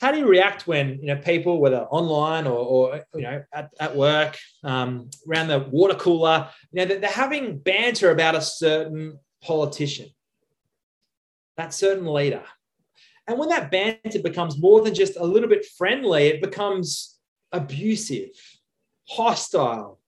How 0.00 0.10
do 0.10 0.18
you 0.18 0.26
react 0.26 0.66
when 0.66 0.98
you 1.00 1.06
know 1.06 1.16
people, 1.16 1.60
whether 1.60 1.82
online 1.82 2.46
or, 2.46 2.58
or 2.58 3.04
you 3.14 3.22
know 3.22 3.44
at, 3.52 3.70
at 3.78 3.94
work, 3.94 4.36
um, 4.64 5.10
around 5.28 5.48
the 5.48 5.60
water 5.60 5.94
cooler, 5.94 6.48
you 6.72 6.84
know 6.84 6.96
they're 6.96 7.08
having 7.08 7.58
banter 7.58 8.10
about 8.10 8.34
a 8.34 8.40
certain 8.40 9.18
politician, 9.42 10.08
that 11.56 11.72
certain 11.72 12.06
leader, 12.06 12.42
and 13.28 13.38
when 13.38 13.50
that 13.50 13.70
banter 13.70 14.20
becomes 14.22 14.58
more 14.58 14.82
than 14.82 14.94
just 14.94 15.16
a 15.16 15.24
little 15.24 15.48
bit 15.48 15.64
friendly, 15.78 16.24
it 16.24 16.40
becomes 16.40 17.18
abusive, 17.52 18.30
hostile, 19.08 20.00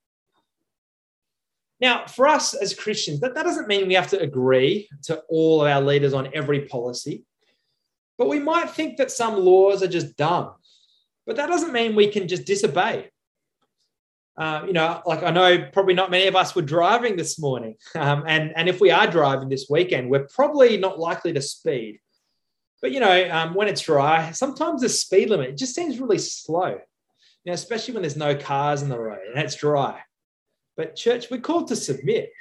now, 1.80 2.06
for 2.06 2.26
us 2.28 2.54
as 2.54 2.74
Christians, 2.74 3.20
that, 3.20 3.34
that 3.34 3.42
doesn't 3.42 3.68
mean 3.68 3.88
we 3.88 3.94
have 3.94 4.10
to 4.10 4.20
agree 4.20 4.88
to 5.04 5.22
all 5.28 5.60
of 5.62 5.68
our 5.68 5.80
leaders 5.82 6.14
on 6.14 6.30
every 6.32 6.62
policy, 6.66 7.24
but 8.16 8.28
we 8.28 8.38
might 8.38 8.70
think 8.70 8.96
that 8.96 9.10
some 9.10 9.36
laws 9.36 9.82
are 9.82 9.88
just 9.88 10.16
dumb. 10.16 10.54
But 11.26 11.36
that 11.36 11.48
doesn't 11.48 11.72
mean 11.72 11.94
we 11.96 12.08
can 12.08 12.28
just 12.28 12.44
disobey. 12.44 13.10
uh, 14.36 14.62
you 14.66 14.72
know, 14.72 15.00
like 15.06 15.22
I 15.22 15.30
know 15.30 15.68
probably 15.72 15.94
not 15.94 16.10
many 16.10 16.26
of 16.26 16.36
us 16.36 16.54
were 16.54 16.62
driving 16.62 17.16
this 17.16 17.38
morning. 17.38 17.76
Um, 17.96 18.24
and, 18.26 18.52
and 18.56 18.68
if 18.68 18.80
we 18.80 18.90
are 18.90 19.06
driving 19.06 19.48
this 19.48 19.66
weekend, 19.70 20.10
we're 20.10 20.26
probably 20.34 20.76
not 20.76 20.98
likely 20.98 21.32
to 21.32 21.40
speed. 21.40 22.00
But, 22.82 22.92
you 22.92 23.00
know, 23.00 23.30
um, 23.30 23.54
when 23.54 23.68
it's 23.68 23.80
dry, 23.82 24.32
sometimes 24.32 24.82
the 24.82 24.88
speed 24.88 25.30
limit 25.30 25.56
just 25.56 25.74
seems 25.74 26.00
really 26.00 26.18
slow, 26.18 26.70
you 26.70 27.46
know, 27.46 27.52
especially 27.52 27.94
when 27.94 28.02
there's 28.02 28.16
no 28.16 28.34
cars 28.34 28.82
in 28.82 28.88
the 28.88 28.98
road 28.98 29.20
and 29.28 29.42
it's 29.42 29.54
dry. 29.54 30.00
But, 30.76 30.96
church, 30.96 31.30
we're 31.30 31.40
called 31.40 31.68
to 31.68 31.76
submit. 31.76 32.32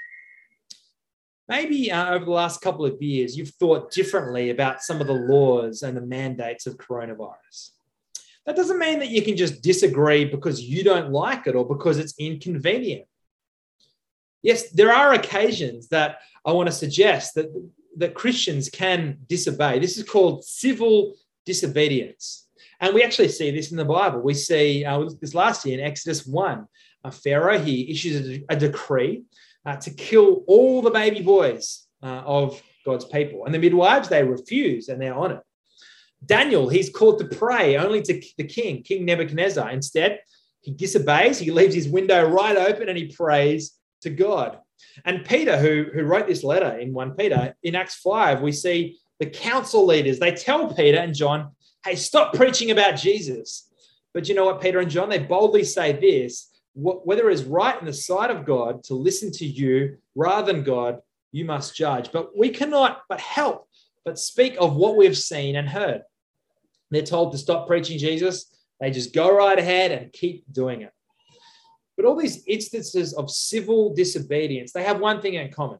Maybe 1.48 1.92
uh, 1.92 2.14
over 2.14 2.26
the 2.26 2.32
last 2.32 2.62
couple 2.62 2.86
of 2.86 3.02
years, 3.02 3.38
you've 3.38 3.50
thought 3.50 3.92
differently 3.92 4.50
about 4.50 4.82
some 4.82 5.02
of 5.02 5.08
the 5.08 5.14
laws 5.14 5.84
and 5.84 5.96
the 5.96 6.02
mandates 6.02 6.66
of 6.66 6.78
coronavirus. 6.78 7.72
That 8.46 8.56
doesn't 8.56 8.80
mean 8.80 9.00
that 9.00 9.10
you 9.10 9.22
can 9.22 9.38
just 9.38 9.62
disagree 9.62 10.26
because 10.26 10.62
you 10.62 10.84
don't 10.84 11.12
like 11.12 11.48
it 11.48 11.56
or 11.56 11.66
because 11.68 11.98
it's 11.98 12.16
inconvenient. 12.18 13.06
Yes, 14.42 14.72
there 14.72 14.92
are 14.92 15.14
occasions 15.14 15.88
that 15.90 16.20
I 16.46 16.52
want 16.52 16.68
to 16.68 16.76
suggest 16.76 17.36
that, 17.36 17.48
that 17.98 18.14
Christians 18.14 18.70
can 18.70 19.20
disobey. 19.28 19.80
This 19.80 19.98
is 19.98 20.04
called 20.04 20.44
civil 20.44 21.16
disobedience. 21.46 22.48
And 22.82 22.94
we 22.94 23.04
actually 23.04 23.30
see 23.30 23.52
this 23.52 23.72
in 23.72 23.78
the 23.78 23.86
Bible. 23.86 24.20
We 24.20 24.34
see 24.34 24.84
uh, 24.84 25.10
this 25.22 25.34
last 25.34 25.66
year 25.66 25.80
in 25.80 25.86
Exodus 25.86 26.26
1. 26.26 26.68
Pharaoh, 27.12 27.60
he 27.60 27.92
issues 27.92 28.30
a, 28.30 28.46
a 28.50 28.56
decree 28.56 29.24
uh, 29.66 29.76
to 29.78 29.92
kill 29.92 30.44
all 30.48 30.82
the 30.82 30.92
baby 30.92 31.22
boys 31.22 31.88
uh, 32.02 32.24
of 32.26 32.62
God's 32.86 33.06
people. 33.06 33.46
And 33.46 33.54
the 33.54 33.60
midwives, 33.60 34.10
they 34.10 34.24
refuse 34.24 34.90
and 34.90 35.02
they're 35.02 35.16
on 35.16 35.32
it. 35.32 35.40
Daniel, 36.26 36.70
he's 36.70 36.90
called 36.90 37.20
to 37.20 37.26
pray 37.26 37.78
only 37.78 38.02
to 38.02 38.22
the 38.38 38.46
king, 38.46 38.82
King 38.84 39.06
Nebuchadnezzar. 39.06 39.70
Instead, 39.72 40.22
he 40.62 40.72
disobeys, 40.72 41.40
he 41.40 41.52
leaves 41.52 41.76
his 41.76 41.90
window 41.90 42.28
right 42.30 42.56
open 42.56 42.88
and 42.88 42.98
he 42.98 43.08
prays 43.08 43.78
to 44.02 44.10
God. 44.10 44.60
And 45.06 45.26
Peter, 45.26 45.58
who, 45.58 45.88
who 45.94 46.04
wrote 46.04 46.28
this 46.28 46.44
letter 46.44 46.78
in 46.78 46.94
1 46.94 47.16
Peter, 47.16 47.56
in 47.64 47.76
Acts 47.76 47.96
5, 47.96 48.42
we 48.42 48.52
see 48.52 48.98
the 49.20 49.26
council 49.26 49.86
leaders, 49.86 50.20
they 50.20 50.32
tell 50.32 50.74
Peter 50.74 51.00
and 51.00 51.14
John, 51.14 51.52
hey, 51.86 51.96
stop 51.96 52.34
preaching 52.34 52.72
about 52.72 52.96
Jesus. 52.96 53.70
But 54.14 54.30
you 54.30 54.36
know 54.36 54.46
what, 54.46 54.62
Peter 54.62 54.80
and 54.80 54.92
John, 54.92 55.10
they 55.10 55.20
boldly 55.20 55.64
say 55.64 55.92
this 55.94 56.50
whether 56.76 57.30
it 57.30 57.34
is 57.34 57.44
right 57.44 57.80
in 57.80 57.86
the 57.86 57.94
sight 57.94 58.32
of 58.32 58.46
God 58.46 58.84
to 58.86 58.96
listen 58.96 59.32
to 59.34 59.46
you 59.46 59.98
rather 60.16 60.52
than 60.52 60.64
God, 60.64 61.02
you 61.32 61.46
must 61.46 61.76
judge. 61.76 62.12
But 62.12 62.38
we 62.38 62.50
cannot 62.50 63.04
but 63.08 63.20
help 63.20 63.68
but 64.06 64.20
speak 64.20 64.56
of 64.60 64.76
what 64.76 64.98
we've 64.98 65.18
seen 65.18 65.56
and 65.56 65.68
heard. 65.70 66.02
They're 66.92 67.02
told 67.02 67.32
to 67.32 67.38
stop 67.38 67.68
preaching 67.68 67.98
Jesus. 67.98 68.54
They 68.80 68.92
just 68.92 69.14
go 69.14 69.36
right 69.36 69.58
ahead 69.58 69.92
and 69.92 70.12
keep 70.12 70.44
doing 70.52 70.82
it. 70.82 70.92
But 71.96 72.06
all 72.06 72.16
these 72.16 72.44
instances 72.48 73.14
of 73.14 73.30
civil 73.30 73.94
disobedience, 73.94 74.74
they 74.74 74.84
have 74.84 75.00
one 75.00 75.22
thing 75.22 75.36
in 75.36 75.52
common 75.52 75.80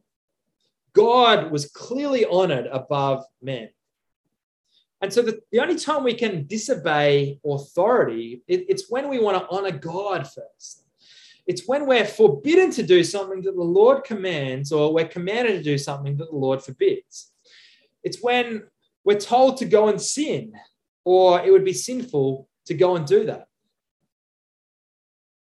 God 0.92 1.50
was 1.50 1.66
clearly 1.66 2.24
honored 2.24 2.66
above 2.66 3.24
men. 3.42 3.68
And 5.02 5.12
so 5.12 5.22
the, 5.22 5.40
the 5.52 5.60
only 5.60 5.76
time 5.76 6.02
we 6.02 6.14
can 6.14 6.46
disobey 6.46 7.40
authority, 7.44 8.42
it, 8.46 8.64
it's 8.68 8.88
when 8.88 9.08
we 9.08 9.18
want 9.18 9.36
to 9.36 9.46
honor 9.54 9.72
God 9.72 10.26
first. 10.26 10.83
It's 11.46 11.66
when 11.66 11.86
we're 11.86 12.06
forbidden 12.06 12.70
to 12.72 12.82
do 12.82 13.04
something 13.04 13.42
that 13.42 13.54
the 13.54 13.62
Lord 13.62 14.04
commands, 14.04 14.72
or 14.72 14.94
we're 14.94 15.08
commanded 15.08 15.52
to 15.58 15.62
do 15.62 15.76
something 15.76 16.16
that 16.16 16.30
the 16.30 16.36
Lord 16.36 16.62
forbids. 16.62 17.32
It's 18.02 18.22
when 18.22 18.64
we're 19.04 19.20
told 19.20 19.58
to 19.58 19.66
go 19.66 19.88
and 19.88 20.00
sin 20.00 20.54
or 21.04 21.44
it 21.44 21.50
would 21.50 21.64
be 21.64 21.72
sinful 21.72 22.48
to 22.66 22.74
go 22.74 22.96
and 22.96 23.06
do 23.06 23.26
that. 23.26 23.46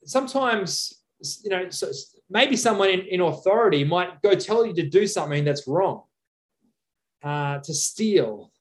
Sometimes, 0.04 1.02
you 1.44 1.50
know, 1.50 1.70
so 1.70 1.92
maybe 2.30 2.56
someone 2.56 2.90
in, 2.90 3.02
in 3.02 3.22
authority 3.22 3.84
might 3.84 4.22
go 4.22 4.36
tell 4.36 4.66
you 4.66 4.74
to 4.74 4.88
do 4.88 5.08
something 5.08 5.44
that's 5.44 5.68
wrong, 5.68 6.04
uh, 7.24 7.60
to 7.60 7.74
steal, 7.74 8.52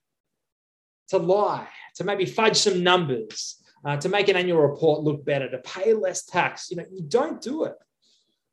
to 1.08 1.18
lie, 1.18 1.68
to 1.96 2.04
maybe 2.04 2.24
fudge 2.24 2.56
some 2.56 2.82
numbers, 2.82 3.62
uh, 3.84 3.96
to 3.98 4.08
make 4.08 4.28
an 4.28 4.36
annual 4.36 4.60
report 4.60 5.02
look 5.02 5.24
better, 5.24 5.50
to 5.50 5.58
pay 5.58 5.92
less 5.92 6.24
tax. 6.24 6.70
You 6.70 6.78
know, 6.78 6.86
you 6.90 7.02
don't 7.02 7.40
do 7.40 7.64
it. 7.64 7.74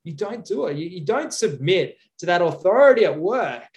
You 0.04 0.12
don't 0.12 0.44
do 0.44 0.66
it. 0.66 0.76
You, 0.76 0.88
you 0.88 1.04
don't 1.04 1.32
submit 1.32 1.96
to 2.18 2.26
that 2.26 2.42
authority 2.42 3.04
at 3.04 3.18
work 3.18 3.68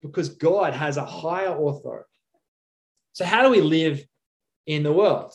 because 0.00 0.28
God 0.30 0.74
has 0.74 0.96
a 0.96 1.04
higher 1.04 1.50
authority. 1.50 2.08
So, 3.12 3.24
how 3.24 3.42
do 3.42 3.50
we 3.50 3.60
live 3.60 4.04
in 4.66 4.82
the 4.82 4.92
world. 4.92 5.32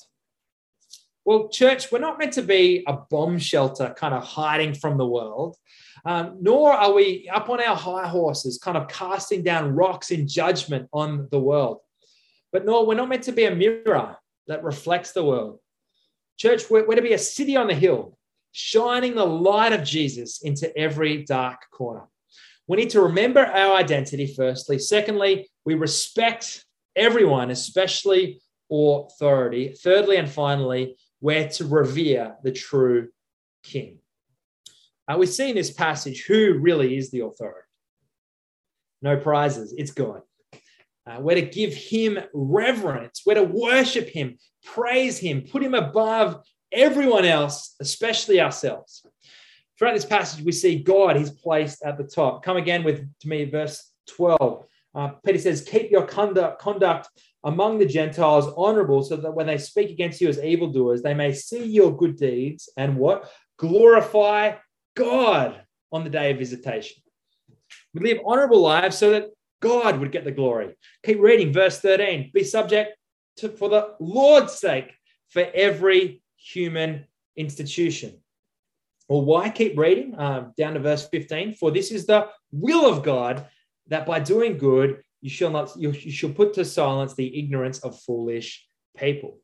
Well, 1.26 1.50
church, 1.50 1.92
we're 1.92 2.00
not 2.00 2.18
meant 2.18 2.34
to 2.34 2.42
be 2.42 2.84
a 2.88 2.94
bomb 2.94 3.38
shelter 3.38 3.94
kind 3.98 4.14
of 4.14 4.24
hiding 4.24 4.74
from 4.74 4.98
the 4.98 5.06
world, 5.06 5.58
um, 6.06 6.38
nor 6.40 6.72
are 6.72 6.94
we 6.94 7.30
up 7.34 7.50
on 7.50 7.62
our 7.62 7.76
high 7.76 8.08
horses, 8.08 8.58
kind 8.58 8.78
of 8.78 8.88
casting 8.88 9.44
down 9.44 9.76
rocks 9.76 10.12
in 10.12 10.28
judgment 10.28 10.88
on 10.94 11.28
the 11.32 11.40
world. 11.40 11.80
But 12.54 12.66
nor 12.66 12.86
we're 12.86 12.96
not 12.96 13.10
meant 13.10 13.24
to 13.24 13.34
be 13.34 13.44
a 13.44 13.54
mirror 13.54 14.16
that 14.48 14.64
reflects 14.64 15.12
the 15.12 15.26
world. 15.26 15.60
Church, 16.38 16.70
we're, 16.70 16.88
we're 16.88 16.96
to 16.96 17.02
be 17.02 17.14
a 17.14 17.18
city 17.18 17.56
on 17.56 17.68
the 17.68 17.74
hill, 17.74 18.18
shining 18.52 19.16
the 19.16 19.26
light 19.26 19.74
of 19.74 19.84
Jesus 19.84 20.42
into 20.44 20.76
every 20.78 21.24
dark 21.24 21.62
corner. 21.72 22.04
We 22.68 22.78
need 22.78 22.92
to 22.92 23.02
remember 23.02 23.46
our 23.46 23.76
identity, 23.76 24.34
firstly. 24.36 24.78
Secondly, 24.78 25.50
we 25.66 25.74
respect 25.74 26.66
everyone, 26.96 27.50
especially 27.50 28.42
authority. 28.72 29.70
Thirdly 29.70 30.18
and 30.18 30.30
finally, 30.30 30.96
we're 31.22 31.48
to 31.50 31.66
revere 31.66 32.36
the 32.44 32.52
true 32.52 33.10
king. 33.64 34.00
Uh, 35.08 35.18
we 35.18 35.26
see 35.26 35.50
in 35.50 35.56
this 35.56 35.72
passage 35.72 36.26
who 36.28 36.60
really 36.60 36.98
is 36.98 37.10
the 37.10 37.22
authority. 37.22 37.68
No 39.02 39.18
prizes, 39.18 39.74
it's 39.78 39.92
God. 39.92 40.22
Uh, 41.08 41.20
we're 41.20 41.36
to 41.36 41.42
give 41.42 41.74
him 41.74 42.20
reverence, 42.34 43.22
we're 43.26 43.36
to 43.36 43.44
worship 43.44 44.10
him, 44.10 44.38
praise 44.64 45.18
him, 45.18 45.42
put 45.42 45.64
him 45.64 45.74
above 45.74 46.44
everyone 46.72 47.24
else, 47.24 47.76
especially 47.80 48.42
ourselves. 48.42 49.06
Throughout 49.78 49.94
this 49.94 50.06
passage, 50.06 50.44
we 50.44 50.52
see 50.52 50.80
God, 50.80 51.16
he's 51.16 51.32
placed 51.32 51.84
at 51.84 51.98
the 51.98 52.04
top. 52.04 52.44
Come 52.44 52.58
again 52.58 52.84
with 52.84 53.08
to 53.22 53.30
me, 53.30 53.46
verse 53.46 53.92
12. 54.08 54.66
Uh, 54.96 55.10
Peter 55.24 55.38
says, 55.38 55.62
Keep 55.62 55.92
your 55.92 56.06
conduct, 56.06 56.60
conduct 56.60 57.08
among 57.44 57.78
the 57.78 57.86
Gentiles 57.86 58.52
honorable, 58.58 59.04
so 59.04 59.16
that 59.16 59.32
when 59.32 59.46
they 59.46 59.60
speak 59.60 59.92
against 59.92 60.20
you 60.20 60.28
as 60.28 60.44
evildoers, 60.44 61.04
they 61.04 61.14
may 61.14 61.32
see 61.32 61.64
your 61.64 61.96
good 61.96 62.18
deeds 62.18 62.70
and 62.76 62.98
what? 62.98 63.30
Glorify 63.58 64.54
God 64.96 65.62
on 65.92 66.04
the 66.04 66.10
day 66.10 66.32
of 66.32 66.40
visitation. 66.40 67.02
We 67.94 68.02
live 68.02 68.24
honorable 68.26 68.62
lives 68.62 68.98
so 68.98 69.12
that 69.12 69.30
God 69.62 70.00
would 70.00 70.12
get 70.12 70.24
the 70.24 70.32
glory. 70.32 70.76
Keep 71.04 71.20
reading 71.20 71.52
verse 71.52 71.80
13. 71.80 72.32
Be 72.34 72.44
subject 72.44 72.98
to, 73.38 73.50
for 73.50 73.70
the 73.70 73.96
Lord's 74.00 74.54
sake, 74.54 74.94
for 75.30 75.46
every 75.54 76.22
human 76.38 77.06
institution. 77.36 78.22
Well, 79.08 79.24
why 79.24 79.50
keep 79.50 79.78
reading? 79.78 80.16
Um, 80.18 80.54
down 80.58 80.74
to 80.74 80.80
verse 80.80 81.08
15. 81.08 81.54
For 81.54 81.72
this 81.72 81.92
is 81.92 82.06
the 82.06 82.30
will 82.52 82.86
of 82.86 83.04
God 83.04 83.48
that 83.88 84.06
by 84.06 84.20
doing 84.20 84.58
good 84.58 85.02
you 85.22 85.30
shall 85.30 85.50
not 85.50 85.76
you, 85.78 85.92
you 85.92 86.12
shall 86.12 86.30
put 86.30 86.54
to 86.54 86.66
silence 86.66 87.14
the 87.14 87.40
ignorance 87.40 87.80
of 87.80 88.00
foolish 88.02 88.68
people. 88.98 89.40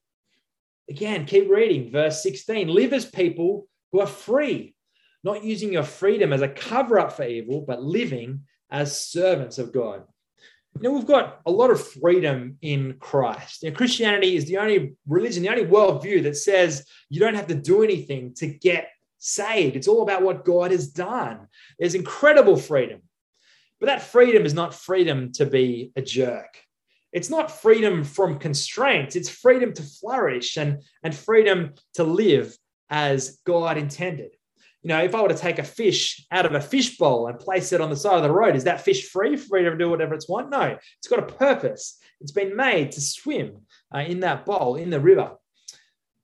Again, 0.89 1.25
keep 1.25 1.49
reading 1.49 1.91
verse 1.91 2.21
16. 2.21 2.67
Live 2.67 2.93
as 2.93 3.05
people 3.05 3.67
who 3.91 4.01
are 4.01 4.07
free, 4.07 4.75
not 5.23 5.43
using 5.43 5.71
your 5.71 5.83
freedom 5.83 6.33
as 6.33 6.41
a 6.41 6.49
cover 6.49 6.99
up 6.99 7.13
for 7.13 7.23
evil, 7.23 7.61
but 7.65 7.81
living 7.81 8.41
as 8.73 8.99
servants 9.07 9.59
of 9.59 9.71
God. 9.71 10.03
Know, 10.81 10.91
we've 10.91 11.05
got 11.05 11.39
a 11.45 11.51
lot 11.51 11.69
of 11.69 11.87
freedom 11.87 12.57
in 12.63 12.95
Christ. 12.99 13.61
You 13.61 13.69
know, 13.69 13.75
Christianity 13.75 14.35
is 14.35 14.45
the 14.45 14.57
only 14.57 14.95
religion, 15.07 15.43
the 15.43 15.49
only 15.49 15.65
worldview 15.65 16.23
that 16.23 16.35
says 16.35 16.85
you 17.09 17.19
don't 17.19 17.35
have 17.35 17.47
to 17.47 17.55
do 17.55 17.83
anything 17.83 18.33
to 18.37 18.47
get 18.47 18.89
saved. 19.19 19.75
It's 19.75 19.87
all 19.87 20.01
about 20.01 20.23
what 20.23 20.43
God 20.43 20.71
has 20.71 20.87
done. 20.87 21.47
There's 21.77 21.93
incredible 21.93 22.57
freedom. 22.57 23.03
But 23.79 23.85
that 23.85 24.01
freedom 24.01 24.45
is 24.45 24.55
not 24.55 24.73
freedom 24.73 25.31
to 25.33 25.45
be 25.45 25.91
a 25.95 26.01
jerk. 26.01 26.57
It's 27.11 27.29
not 27.29 27.51
freedom 27.51 28.03
from 28.03 28.39
constraints. 28.39 29.15
It's 29.15 29.29
freedom 29.29 29.73
to 29.73 29.83
flourish 29.83 30.57
and, 30.57 30.81
and 31.03 31.13
freedom 31.13 31.75
to 31.93 32.03
live 32.03 32.57
as 32.89 33.39
God 33.45 33.77
intended. 33.77 34.31
You 34.83 34.89
know, 34.89 35.01
if 35.01 35.15
I 35.15 35.21
were 35.21 35.29
to 35.29 35.35
take 35.35 35.59
a 35.59 35.63
fish 35.63 36.25
out 36.29 36.45
of 36.45 36.53
a 36.53 36.61
fish 36.61 36.97
bowl 36.97 37.27
and 37.27 37.39
place 37.39 37.71
it 37.71 37.79
on 37.79 37.89
the 37.89 37.95
side 37.95 38.17
of 38.17 38.23
the 38.23 38.31
road, 38.31 38.55
is 38.55 38.65
that 38.65 38.81
fish 38.81 39.09
free, 39.09 39.37
free 39.37 39.63
to 39.63 39.77
do 39.77 39.89
whatever 39.89 40.13
it's 40.13 40.27
want? 40.27 40.49
No, 40.49 40.77
it's 40.97 41.07
got 41.07 41.19
a 41.19 41.33
purpose. 41.33 41.99
It's 42.19 42.33
been 42.33 42.55
made 42.55 42.91
to 42.91 43.01
swim 43.01 43.61
uh, 43.95 43.99
in 43.99 44.19
that 44.19 44.45
bowl, 44.45 44.75
in 44.75 44.89
the 44.89 44.99
river. 44.99 45.31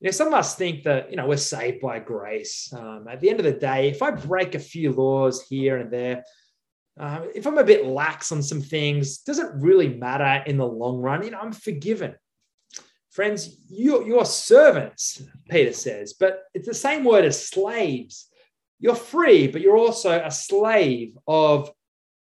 You 0.02 0.08
know, 0.08 0.12
some 0.12 0.28
of 0.28 0.34
us 0.34 0.56
think 0.56 0.84
that, 0.84 1.10
you 1.10 1.16
know, 1.16 1.26
we're 1.26 1.38
saved 1.38 1.80
by 1.80 2.00
grace. 2.00 2.72
Um, 2.74 3.08
at 3.10 3.22
the 3.22 3.30
end 3.30 3.40
of 3.40 3.46
the 3.46 3.54
day, 3.54 3.90
if 3.90 4.02
I 4.02 4.12
break 4.12 4.56
a 4.56 4.60
few 4.60 4.92
laws 4.92 5.42
here 5.48 5.78
and 5.78 5.92
there, 5.92 6.24
uh, 7.00 7.22
if 7.34 7.48
I'm 7.48 7.58
a 7.58 7.64
bit 7.64 7.86
lax 7.86 8.32
on 8.34 8.44
some 8.44 8.62
things, 8.62 9.20
doesn't 9.20 9.62
really 9.62 9.88
matter 9.88 10.44
in 10.46 10.58
the 10.58 10.68
long 10.68 10.98
run. 10.98 11.24
You 11.24 11.32
know, 11.32 11.40
I'm 11.40 11.54
forgiven. 11.54 12.16
Friends, 13.10 13.58
you, 13.70 14.06
you're 14.06 14.26
servants, 14.26 15.22
Peter 15.50 15.74
says, 15.74 16.14
but 16.14 16.44
it's 16.54 16.68
the 16.68 16.74
same 16.74 17.06
word 17.06 17.26
as 17.26 17.48
slaves. 17.48 18.29
You're 18.80 18.96
free, 18.96 19.48
but 19.48 19.62
you're 19.62 19.78
also 19.78 20.22
a 20.24 20.32
slave 20.32 21.18
of 21.28 21.72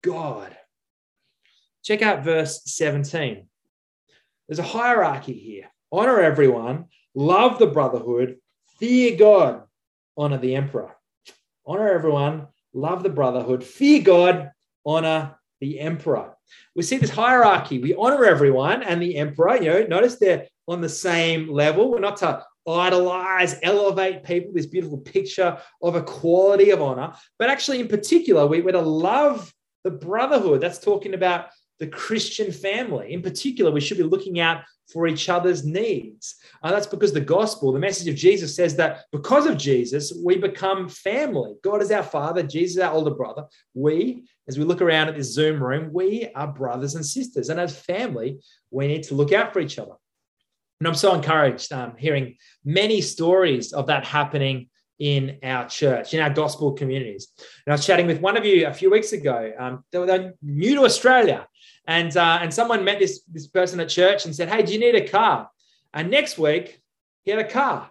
God. 0.02 0.56
Check 1.82 2.02
out 2.02 2.24
verse 2.24 2.62
17. 2.66 3.46
There's 4.48 4.58
a 4.58 4.64
hierarchy 4.64 5.32
here. 5.32 5.70
Honor 5.92 6.20
everyone, 6.20 6.86
love 7.14 7.58
the 7.58 7.66
brotherhood, 7.66 8.36
fear 8.78 9.16
God, 9.16 9.62
honor 10.16 10.38
the 10.38 10.56
emperor. 10.56 10.96
Honor 11.66 11.88
everyone, 11.88 12.48
love 12.72 13.02
the 13.02 13.10
brotherhood, 13.10 13.62
fear 13.62 14.02
God, 14.02 14.50
honor 14.84 15.36
the 15.60 15.78
emperor. 15.78 16.34
We 16.74 16.82
see 16.82 16.98
this 16.98 17.10
hierarchy. 17.10 17.78
We 17.78 17.94
honor 17.94 18.24
everyone 18.24 18.82
and 18.82 19.00
the 19.00 19.16
emperor. 19.16 19.56
You 19.56 19.70
know, 19.70 19.86
notice 19.86 20.16
they're 20.16 20.46
on 20.66 20.80
the 20.80 20.88
same 20.88 21.48
level. 21.48 21.90
We're 21.90 22.00
not 22.00 22.16
to 22.18 22.44
idolize, 22.68 23.58
elevate 23.62 24.22
people, 24.22 24.52
this 24.52 24.66
beautiful 24.66 24.98
picture 24.98 25.58
of 25.82 25.96
equality 25.96 26.70
of 26.70 26.82
honor. 26.82 27.14
But 27.38 27.50
actually, 27.50 27.80
in 27.80 27.88
particular, 27.88 28.46
we, 28.46 28.60
we're 28.60 28.72
to 28.72 28.80
love 28.80 29.52
the 29.84 29.90
brotherhood. 29.90 30.60
That's 30.60 30.78
talking 30.78 31.14
about 31.14 31.46
the 31.78 31.86
Christian 31.86 32.52
family. 32.52 33.12
In 33.12 33.22
particular, 33.22 33.70
we 33.70 33.80
should 33.80 33.96
be 33.96 34.04
looking 34.04 34.38
out 34.38 34.62
for 34.92 35.06
each 35.06 35.28
other's 35.28 35.64
needs. 35.64 36.36
Uh, 36.62 36.70
that's 36.70 36.86
because 36.86 37.12
the 37.12 37.20
gospel, 37.20 37.72
the 37.72 37.78
message 37.78 38.08
of 38.08 38.16
Jesus 38.16 38.54
says 38.54 38.76
that 38.76 39.04
because 39.12 39.46
of 39.46 39.56
Jesus, 39.56 40.12
we 40.22 40.36
become 40.36 40.88
family. 40.88 41.54
God 41.62 41.80
is 41.80 41.90
our 41.90 42.02
father, 42.02 42.42
Jesus 42.42 42.76
is 42.76 42.82
our 42.82 42.92
older 42.92 43.12
brother. 43.12 43.46
We, 43.72 44.24
as 44.46 44.58
we 44.58 44.64
look 44.64 44.82
around 44.82 45.08
at 45.08 45.16
this 45.16 45.32
Zoom 45.32 45.62
room, 45.62 45.90
we 45.92 46.28
are 46.34 46.48
brothers 46.48 46.96
and 46.96 47.06
sisters. 47.06 47.48
And 47.48 47.58
as 47.58 47.78
family, 47.78 48.40
we 48.70 48.86
need 48.86 49.04
to 49.04 49.14
look 49.14 49.32
out 49.32 49.52
for 49.52 49.60
each 49.60 49.78
other. 49.78 49.94
And 50.80 50.88
I'm 50.88 50.94
so 50.94 51.14
encouraged 51.14 51.72
um, 51.72 51.94
hearing 51.96 52.36
many 52.64 53.02
stories 53.02 53.72
of 53.72 53.86
that 53.88 54.04
happening 54.04 54.70
in 54.98 55.38
our 55.42 55.68
church, 55.68 56.14
in 56.14 56.20
our 56.20 56.30
gospel 56.30 56.72
communities. 56.72 57.28
And 57.66 57.72
I 57.72 57.74
was 57.74 57.86
chatting 57.86 58.06
with 58.06 58.20
one 58.20 58.36
of 58.36 58.46
you 58.46 58.66
a 58.66 58.72
few 58.72 58.90
weeks 58.90 59.12
ago. 59.12 59.52
Um, 59.58 59.84
they 59.92 59.98
were 59.98 60.34
new 60.42 60.74
to 60.76 60.84
Australia, 60.84 61.46
and 61.86 62.14
uh, 62.16 62.38
and 62.40 62.52
someone 62.52 62.84
met 62.84 62.98
this 62.98 63.22
this 63.30 63.46
person 63.46 63.80
at 63.80 63.88
church 63.88 64.24
and 64.24 64.34
said, 64.34 64.48
"Hey, 64.48 64.62
do 64.62 64.72
you 64.72 64.78
need 64.78 64.94
a 64.94 65.08
car?" 65.08 65.50
And 65.92 66.10
next 66.10 66.38
week, 66.38 66.80
he 67.22 67.30
had 67.30 67.40
a 67.40 67.48
car. 67.48 67.90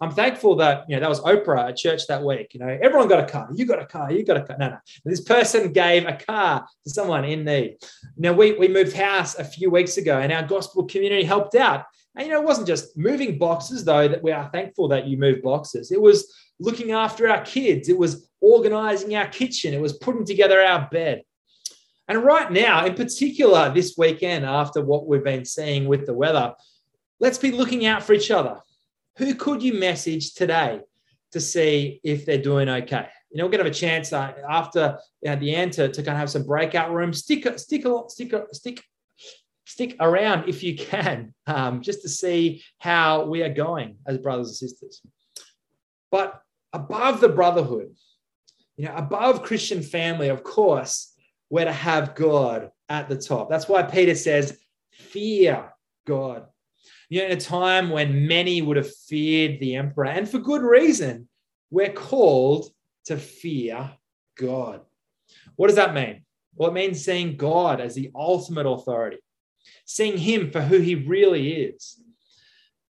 I'm 0.00 0.10
thankful 0.10 0.56
that 0.56 0.84
you 0.88 0.96
know 0.96 1.00
that 1.00 1.08
was 1.08 1.20
Oprah 1.20 1.70
at 1.70 1.76
church 1.76 2.06
that 2.08 2.22
week. 2.22 2.52
You 2.54 2.60
know, 2.60 2.78
everyone 2.82 3.08
got 3.08 3.24
a 3.24 3.32
car. 3.32 3.48
You 3.54 3.64
got 3.64 3.80
a 3.80 3.86
car. 3.86 4.12
You 4.12 4.24
got 4.24 4.36
a 4.36 4.42
car. 4.42 4.56
No, 4.58 4.68
no. 4.70 4.78
This 5.04 5.22
person 5.22 5.72
gave 5.72 6.06
a 6.06 6.12
car 6.12 6.66
to 6.84 6.90
someone 6.90 7.24
in 7.24 7.44
need. 7.44 7.78
Now 8.16 8.32
we 8.32 8.52
we 8.52 8.68
moved 8.68 8.94
house 8.94 9.38
a 9.38 9.44
few 9.44 9.70
weeks 9.70 9.96
ago, 9.96 10.18
and 10.18 10.32
our 10.32 10.42
gospel 10.42 10.84
community 10.84 11.24
helped 11.24 11.54
out. 11.54 11.84
And 12.16 12.26
you 12.26 12.32
know, 12.32 12.40
it 12.40 12.46
wasn't 12.46 12.66
just 12.66 12.96
moving 12.96 13.38
boxes, 13.38 13.84
though. 13.84 14.08
That 14.08 14.22
we 14.22 14.32
are 14.32 14.48
thankful 14.52 14.88
that 14.88 15.06
you 15.06 15.18
move 15.18 15.42
boxes. 15.42 15.92
It 15.92 16.00
was 16.00 16.34
looking 16.58 16.92
after 16.92 17.28
our 17.28 17.44
kids. 17.44 17.88
It 17.88 17.98
was 17.98 18.28
organizing 18.40 19.14
our 19.16 19.28
kitchen. 19.28 19.74
It 19.74 19.80
was 19.80 19.94
putting 19.94 20.24
together 20.24 20.60
our 20.60 20.88
bed. 20.90 21.22
And 22.08 22.24
right 22.24 22.50
now, 22.50 22.86
in 22.86 22.94
particular, 22.94 23.72
this 23.72 23.96
weekend, 23.98 24.44
after 24.44 24.84
what 24.84 25.06
we've 25.06 25.24
been 25.24 25.44
seeing 25.44 25.86
with 25.86 26.06
the 26.06 26.14
weather, 26.14 26.54
let's 27.20 27.38
be 27.38 27.50
looking 27.50 27.84
out 27.84 28.02
for 28.02 28.12
each 28.12 28.30
other. 28.30 28.60
Who 29.18 29.34
could 29.34 29.62
you 29.62 29.74
message 29.74 30.34
today 30.34 30.80
to 31.32 31.40
see 31.40 32.00
if 32.04 32.24
they're 32.24 32.38
doing 32.38 32.68
okay? 32.68 33.08
You 33.30 33.38
know, 33.38 33.46
we're 33.46 33.50
going 33.50 33.64
to 33.64 33.64
have 33.64 33.72
a 33.72 33.74
chance 33.74 34.12
uh, 34.12 34.32
after 34.48 34.98
at 35.24 35.40
the 35.40 35.54
end 35.54 35.72
to, 35.74 35.88
to 35.88 36.02
kind 36.02 36.16
of 36.16 36.18
have 36.18 36.30
some 36.30 36.46
breakout 36.46 36.92
rooms. 36.92 37.18
Stick, 37.18 37.42
stick, 37.58 37.84
stick, 38.08 38.32
stick, 38.52 38.84
stick 39.66 39.96
around 40.00 40.48
if 40.48 40.62
you 40.62 40.76
can, 40.76 41.34
um, 41.46 41.82
just 41.82 42.02
to 42.02 42.08
see 42.08 42.62
how 42.78 43.26
we 43.26 43.42
are 43.42 43.52
going 43.52 43.96
as 44.06 44.16
brothers 44.16 44.48
and 44.48 44.70
sisters. 44.70 45.02
But 46.10 46.40
above 46.72 47.20
the 47.20 47.28
brotherhood, 47.28 47.94
you 48.76 48.86
know, 48.86 48.94
above 48.94 49.42
Christian 49.42 49.82
family, 49.82 50.28
of 50.28 50.42
course, 50.42 51.12
we're 51.50 51.64
to 51.64 51.72
have 51.72 52.14
God 52.14 52.70
at 52.88 53.08
the 53.08 53.16
top. 53.16 53.50
That's 53.50 53.68
why 53.68 53.82
Peter 53.82 54.14
says, 54.14 54.56
fear 54.92 55.72
God. 56.06 56.46
You 57.08 57.20
know, 57.20 57.26
in 57.26 57.32
a 57.32 57.40
time 57.40 57.90
when 57.90 58.26
many 58.26 58.62
would 58.62 58.76
have 58.76 58.92
feared 58.94 59.60
the 59.60 59.76
emperor, 59.76 60.06
and 60.06 60.28
for 60.28 60.38
good 60.38 60.62
reason, 60.62 61.28
we're 61.70 61.92
called 61.92 62.70
to 63.06 63.16
fear 63.16 63.90
God. 64.36 64.82
What 65.56 65.68
does 65.68 65.76
that 65.76 65.94
mean? 65.94 66.24
Well, 66.54 66.70
it 66.70 66.74
means 66.74 67.04
seeing 67.04 67.36
God 67.36 67.80
as 67.80 67.94
the 67.94 68.10
ultimate 68.14 68.66
authority, 68.66 69.18
seeing 69.84 70.18
Him 70.18 70.50
for 70.50 70.60
who 70.60 70.78
He 70.78 70.94
really 70.94 71.52
is. 71.52 72.00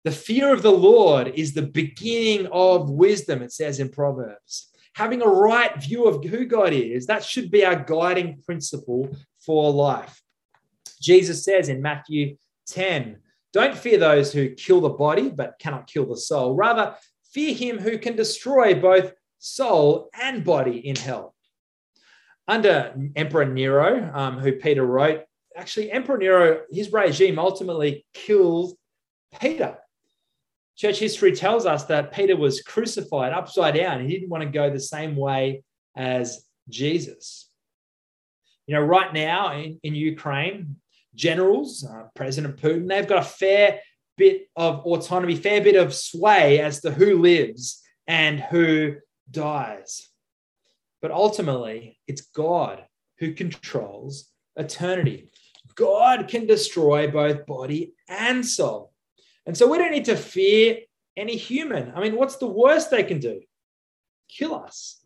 The 0.04 0.12
fear 0.12 0.52
of 0.52 0.62
the 0.62 0.72
Lord 0.72 1.32
is 1.34 1.52
the 1.52 1.66
beginning 1.66 2.46
of 2.52 2.90
wisdom, 2.90 3.42
it 3.42 3.52
says 3.52 3.80
in 3.80 3.88
Proverbs. 3.88 4.70
Having 4.94 5.22
a 5.22 5.28
right 5.28 5.76
view 5.82 6.06
of 6.06 6.24
who 6.24 6.46
God 6.46 6.72
is, 6.72 7.06
that 7.06 7.24
should 7.24 7.50
be 7.50 7.64
our 7.64 7.76
guiding 7.76 8.40
principle 8.46 9.14
for 9.40 9.72
life. 9.72 10.22
Jesus 11.00 11.44
says 11.44 11.68
in 11.68 11.82
Matthew 11.82 12.36
10 12.68 13.18
don't 13.56 13.74
fear 13.74 13.96
those 13.96 14.34
who 14.34 14.50
kill 14.50 14.82
the 14.82 14.90
body 14.90 15.30
but 15.30 15.58
cannot 15.58 15.86
kill 15.86 16.04
the 16.04 16.16
soul. 16.18 16.54
Rather, 16.54 16.94
fear 17.32 17.54
him 17.54 17.78
who 17.78 17.96
can 17.96 18.14
destroy 18.14 18.74
both 18.74 19.14
soul 19.38 20.10
and 20.12 20.44
body 20.44 20.86
in 20.86 20.94
hell. 20.94 21.34
Under 22.46 22.94
Emperor 23.16 23.46
Nero, 23.46 24.10
um, 24.14 24.38
who 24.40 24.52
Peter 24.52 24.84
wrote, 24.84 25.22
actually, 25.56 25.90
Emperor 25.90 26.18
Nero, 26.18 26.60
his 26.70 26.92
regime 26.92 27.38
ultimately 27.38 28.04
killed 28.12 28.76
Peter. 29.40 29.78
Church 30.76 30.98
history 30.98 31.34
tells 31.34 31.64
us 31.64 31.84
that 31.84 32.12
Peter 32.12 32.36
was 32.36 32.60
crucified 32.60 33.32
upside 33.32 33.74
down. 33.74 34.02
He 34.02 34.08
didn't 34.08 34.28
want 34.28 34.42
to 34.42 34.50
go 34.50 34.70
the 34.70 34.78
same 34.78 35.16
way 35.16 35.62
as 35.96 36.44
Jesus. 36.68 37.48
You 38.66 38.74
know, 38.74 38.82
right 38.82 39.12
now 39.12 39.52
in, 39.52 39.80
in 39.82 39.94
Ukraine, 39.94 40.76
generals, 41.14 41.86
uh, 41.88 42.08
President 42.14 42.58
Putin, 42.58 42.88
they've 42.88 43.08
got 43.08 43.22
a 43.22 43.26
fair 43.26 43.80
bit 44.16 44.48
of 44.56 44.80
autonomy, 44.80 45.36
fair 45.36 45.62
bit 45.62 45.76
of 45.76 45.94
sway 45.94 46.60
as 46.60 46.80
to 46.82 46.90
who 46.90 47.18
lives 47.18 47.82
and 48.06 48.40
who 48.40 48.96
dies. 49.30 50.08
But 51.00 51.10
ultimately, 51.10 51.98
it's 52.06 52.22
God 52.22 52.84
who 53.18 53.32
controls 53.32 54.30
eternity. 54.56 55.30
God 55.76 56.28
can 56.28 56.46
destroy 56.46 57.10
both 57.10 57.46
body 57.46 57.92
and 58.08 58.44
soul. 58.44 58.92
And 59.46 59.56
so 59.56 59.70
we 59.70 59.78
don't 59.78 59.92
need 59.92 60.06
to 60.06 60.16
fear 60.16 60.78
any 61.16 61.36
human. 61.36 61.92
I 61.94 62.00
mean, 62.00 62.16
what's 62.16 62.36
the 62.36 62.48
worst 62.48 62.90
they 62.90 63.04
can 63.04 63.20
do? 63.20 63.40
Kill 64.28 64.54
us. 64.54 65.00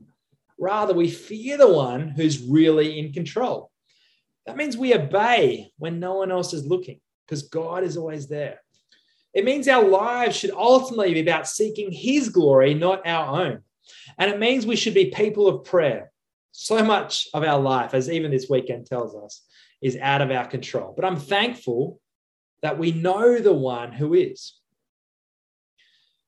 Rather, 0.58 0.94
we 0.94 1.10
fear 1.10 1.58
the 1.58 1.72
one 1.72 2.08
who's 2.08 2.40
really 2.40 2.98
in 2.98 3.12
control. 3.12 3.70
That 4.46 4.56
means 4.56 4.76
we 4.76 4.94
obey 4.94 5.72
when 5.78 6.00
no 6.00 6.14
one 6.14 6.30
else 6.30 6.54
is 6.54 6.66
looking 6.66 7.00
because 7.26 7.42
God 7.44 7.84
is 7.84 7.96
always 7.96 8.28
there. 8.28 8.60
It 9.32 9.44
means 9.44 9.68
our 9.68 9.86
lives 9.86 10.36
should 10.36 10.50
ultimately 10.50 11.14
be 11.14 11.20
about 11.20 11.46
seeking 11.46 11.92
His 11.92 12.28
glory, 12.30 12.74
not 12.74 13.06
our 13.06 13.42
own. 13.42 13.60
And 14.18 14.30
it 14.30 14.40
means 14.40 14.66
we 14.66 14.76
should 14.76 14.94
be 14.94 15.06
people 15.06 15.46
of 15.46 15.64
prayer. 15.64 16.10
So 16.52 16.82
much 16.84 17.28
of 17.32 17.44
our 17.44 17.60
life, 17.60 17.94
as 17.94 18.10
even 18.10 18.30
this 18.30 18.48
weekend 18.50 18.86
tells 18.86 19.14
us, 19.14 19.42
is 19.82 19.96
out 19.96 20.22
of 20.22 20.30
our 20.30 20.46
control. 20.46 20.92
But 20.94 21.04
I'm 21.04 21.16
thankful 21.16 22.00
that 22.62 22.78
we 22.78 22.92
know 22.92 23.38
the 23.38 23.52
one 23.52 23.92
who 23.92 24.14
is. 24.14 24.54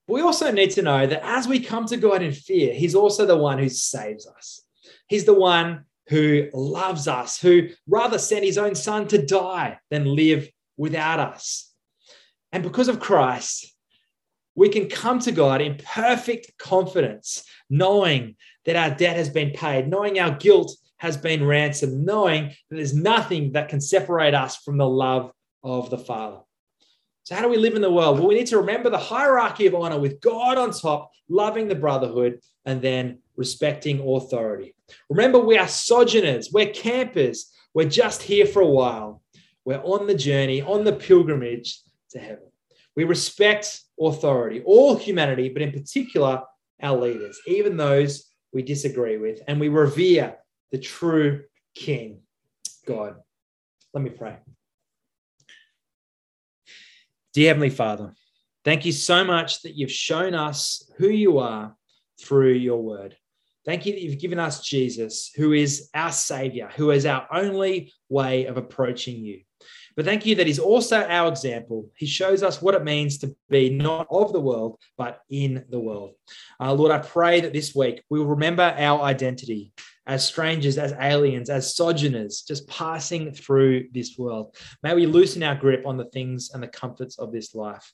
We 0.09 0.21
also 0.21 0.51
need 0.51 0.71
to 0.73 0.83
know 0.83 1.07
that 1.07 1.25
as 1.25 1.47
we 1.47 1.61
come 1.61 1.87
to 1.87 1.97
God 1.97 2.23
in 2.23 2.33
fear, 2.33 2.75
He's 2.75 2.95
also 2.95 3.27
the 3.27 3.37
one 3.37 3.59
who 3.59 3.69
saves 3.69 4.27
us. 4.27 4.63
He's 5.07 5.25
the 5.25 5.35
one 5.35 5.85
who 6.09 6.49
loves 6.53 7.07
us, 7.09 7.41
who 7.41 7.69
rather 7.87 8.19
sent 8.19 8.45
his 8.45 8.59
own 8.59 8.75
son 8.75 9.09
to 9.09 9.25
die 9.25 9.79
than 9.91 10.15
live 10.15 10.49
without 10.77 11.21
us. 11.21 11.73
And 12.53 12.63
because 12.63 12.89
of 12.89 13.01
Christ, 13.01 13.75
we 14.55 14.69
can 14.69 14.89
come 14.89 15.19
to 15.21 15.33
God 15.33 15.63
in 15.63 15.79
perfect 15.83 16.59
confidence, 16.59 17.45
knowing 17.71 18.37
that 18.67 18.77
our 18.77 18.91
debt 18.91 19.17
has 19.17 19.31
been 19.31 19.53
paid, 19.53 19.89
knowing 19.89 20.19
our 20.19 20.37
guilt 20.37 20.77
has 21.03 21.17
been 21.17 21.45
ransomed, 21.45 22.07
knowing 22.07 22.45
that 22.71 22.77
there's 22.77 22.95
nothing 22.95 23.51
that 23.51 23.69
can 23.69 23.81
separate 23.81 24.35
us 24.35 24.59
from 24.59 24.79
the 24.79 24.89
love 24.89 25.33
of 25.65 25.91
the 25.91 25.99
Father. 25.99 26.39
So, 27.25 27.35
how 27.35 27.43
do 27.43 27.49
we 27.49 27.57
live 27.57 27.75
in 27.75 27.83
the 27.83 27.91
world? 27.91 28.21
Well, 28.21 28.29
we 28.29 28.37
need 28.37 28.47
to 28.47 28.59
remember 28.59 28.89
the 28.89 28.99
hierarchy 28.99 29.67
of 29.67 29.75
honor 29.75 29.99
with 29.99 30.21
God 30.21 30.59
on 30.59 30.71
top, 30.71 31.11
loving 31.29 31.67
the 31.67 31.75
brotherhood, 31.75 32.39
and 32.65 32.81
then 32.81 33.19
respecting 33.37 33.99
authority. 33.99 34.77
Remember, 35.11 35.41
we 35.41 35.59
are 35.59 35.67
sojourners, 35.67 36.53
we're 36.53 36.71
campers, 36.73 37.51
we're 37.75 37.89
just 37.89 38.23
here 38.23 38.47
for 38.47 38.63
a 38.63 38.67
while. 38.67 39.23
We're 39.65 39.83
on 39.83 40.07
the 40.07 40.15
journey, 40.15 40.63
on 40.63 40.85
the 40.85 40.93
pilgrimage 40.93 41.81
to 42.11 42.21
heaven. 42.21 42.47
We 42.95 43.03
respect 43.03 43.81
authority, 44.01 44.63
all 44.65 44.97
humanity, 44.97 45.49
but 45.49 45.63
in 45.63 45.73
particular, 45.73 46.43
our 46.81 46.97
leaders, 46.97 47.41
even 47.49 47.77
those 47.77 48.31
we 48.53 48.63
disagree 48.63 49.17
with, 49.17 49.41
and 49.49 49.59
we 49.59 49.69
revere 49.69 50.37
the 50.73 50.79
true 50.79 51.45
King, 51.75 52.23
God. 52.87 53.17
Let 53.95 54.03
me 54.03 54.11
pray. 54.11 54.39
Dear 57.35 57.49
Heavenly 57.49 57.71
Father, 57.71 58.13
thank 58.65 58.85
you 58.85 58.93
so 58.93 59.25
much 59.25 59.63
that 59.63 59.77
you've 59.77 59.93
shown 59.93 60.35
us 60.35 60.91
who 60.97 61.09
you 61.09 61.39
are 61.39 61.77
through 62.21 62.53
your 62.53 62.83
word. 62.83 63.17
Thank 63.65 63.87
you 63.87 63.93
that 63.93 64.03
you've 64.03 64.19
given 64.19 64.39
us 64.39 64.67
Jesus, 64.67 65.31
who 65.37 65.53
is 65.53 65.89
our 65.95 66.11
Savior, 66.11 66.69
who 66.75 66.91
is 66.91 67.07
our 67.07 67.29
only 67.33 67.93
way 68.09 68.47
of 68.47 68.57
approaching 68.57 69.25
you. 69.25 69.43
But 69.95 70.05
thank 70.05 70.27
you 70.27 70.35
that 70.37 70.47
He's 70.47 70.59
also 70.59 71.07
our 71.07 71.29
example. 71.29 71.91
He 71.97 72.07
shows 72.07 72.43
us 72.43 72.61
what 72.61 72.75
it 72.75 72.83
means 72.83 73.19
to 73.19 73.37
be 73.51 73.71
not 73.71 74.07
of 74.11 74.33
the 74.33 74.41
world, 74.41 74.79
but 74.97 75.21
in 75.31 75.65
the 75.69 75.79
world. 75.79 76.15
Uh, 76.59 76.73
Lord, 76.73 76.91
I 76.91 76.99
pray 76.99 77.41
that 77.43 77.53
this 77.53 77.75
week 77.75 78.03
we 78.11 78.19
will 78.19 78.27
remember 78.27 78.75
our 78.77 79.03
identity 79.03 79.73
as 80.07 80.27
strangers, 80.27 80.79
as 80.79 80.93
aliens, 81.01 81.49
as 81.49 81.75
sojourners, 81.75 82.43
just 82.43 82.67
passing 82.69 83.33
through 83.33 83.89
this 83.93 84.17
world. 84.19 84.57
May 84.83 84.95
we 84.95 85.07
loosen 85.07 85.43
our 85.43 85.55
grip 85.55 85.87
on 85.87 85.97
the 85.97 86.07
things 86.07 86.51
and 86.53 86.63
the 86.63 86.69
comforts 86.69 87.19
of 87.19 87.33
this 87.33 87.55
life. 87.55 87.93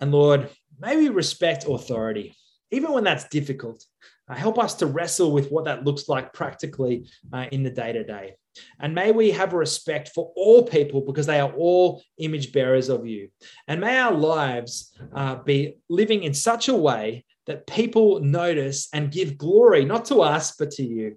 And 0.00 0.12
Lord, 0.12 0.48
may 0.78 0.96
we 0.96 1.08
respect 1.08 1.66
authority, 1.68 2.34
even 2.70 2.92
when 2.92 3.04
that's 3.04 3.28
difficult. 3.28 3.84
Uh, 4.28 4.34
help 4.34 4.58
us 4.58 4.74
to 4.74 4.86
wrestle 4.86 5.32
with 5.32 5.50
what 5.50 5.64
that 5.64 5.84
looks 5.84 6.08
like 6.08 6.32
practically 6.32 7.06
uh, 7.32 7.46
in 7.50 7.62
the 7.62 7.70
day 7.70 7.92
to 7.92 8.04
day. 8.04 8.34
And 8.78 8.94
may 8.94 9.12
we 9.12 9.30
have 9.32 9.52
a 9.52 9.56
respect 9.56 10.10
for 10.14 10.32
all 10.36 10.62
people 10.62 11.00
because 11.00 11.26
they 11.26 11.40
are 11.40 11.52
all 11.52 12.02
image 12.18 12.52
bearers 12.52 12.88
of 12.88 13.06
you. 13.06 13.28
And 13.68 13.80
may 13.80 13.98
our 13.98 14.12
lives 14.12 14.96
uh, 15.14 15.36
be 15.36 15.76
living 15.88 16.22
in 16.22 16.34
such 16.34 16.68
a 16.68 16.74
way 16.74 17.24
that 17.46 17.66
people 17.66 18.20
notice 18.20 18.88
and 18.92 19.10
give 19.10 19.38
glory, 19.38 19.84
not 19.84 20.04
to 20.06 20.22
us, 20.22 20.54
but 20.56 20.70
to 20.72 20.84
you. 20.84 21.16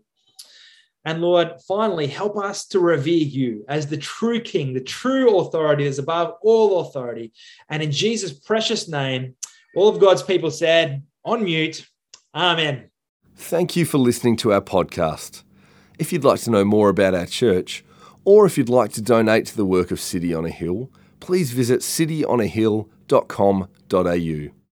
And 1.05 1.21
Lord, 1.21 1.55
finally, 1.67 2.07
help 2.07 2.37
us 2.37 2.65
to 2.67 2.79
revere 2.79 3.13
you 3.13 3.65
as 3.67 3.87
the 3.87 3.97
true 3.97 4.39
King, 4.39 4.73
the 4.73 4.81
true 4.81 5.39
authority 5.39 5.83
that's 5.83 5.97
above 5.97 6.35
all 6.41 6.79
authority. 6.79 7.33
And 7.69 7.83
in 7.83 7.91
Jesus' 7.91 8.31
precious 8.31 8.87
name, 8.87 9.35
all 9.75 9.89
of 9.89 9.99
God's 9.99 10.23
people 10.23 10.49
said, 10.49 11.03
on 11.25 11.43
mute, 11.43 11.85
Amen. 12.35 12.89
Thank 13.35 13.75
you 13.75 13.85
for 13.85 13.97
listening 13.97 14.37
to 14.37 14.53
our 14.53 14.61
podcast. 14.61 15.43
If 15.99 16.13
you'd 16.13 16.23
like 16.23 16.39
to 16.41 16.51
know 16.51 16.65
more 16.65 16.89
about 16.89 17.13
our 17.13 17.25
church, 17.25 17.83
or 18.25 18.45
if 18.45 18.57
you'd 18.57 18.69
like 18.69 18.93
to 18.93 19.01
donate 19.01 19.45
to 19.47 19.57
the 19.57 19.65
work 19.65 19.91
of 19.91 19.99
City 19.99 20.33
on 20.33 20.45
a 20.45 20.49
Hill, 20.49 20.89
please 21.19 21.51
visit 21.51 21.81
cityonahill.com.au. 21.81 24.62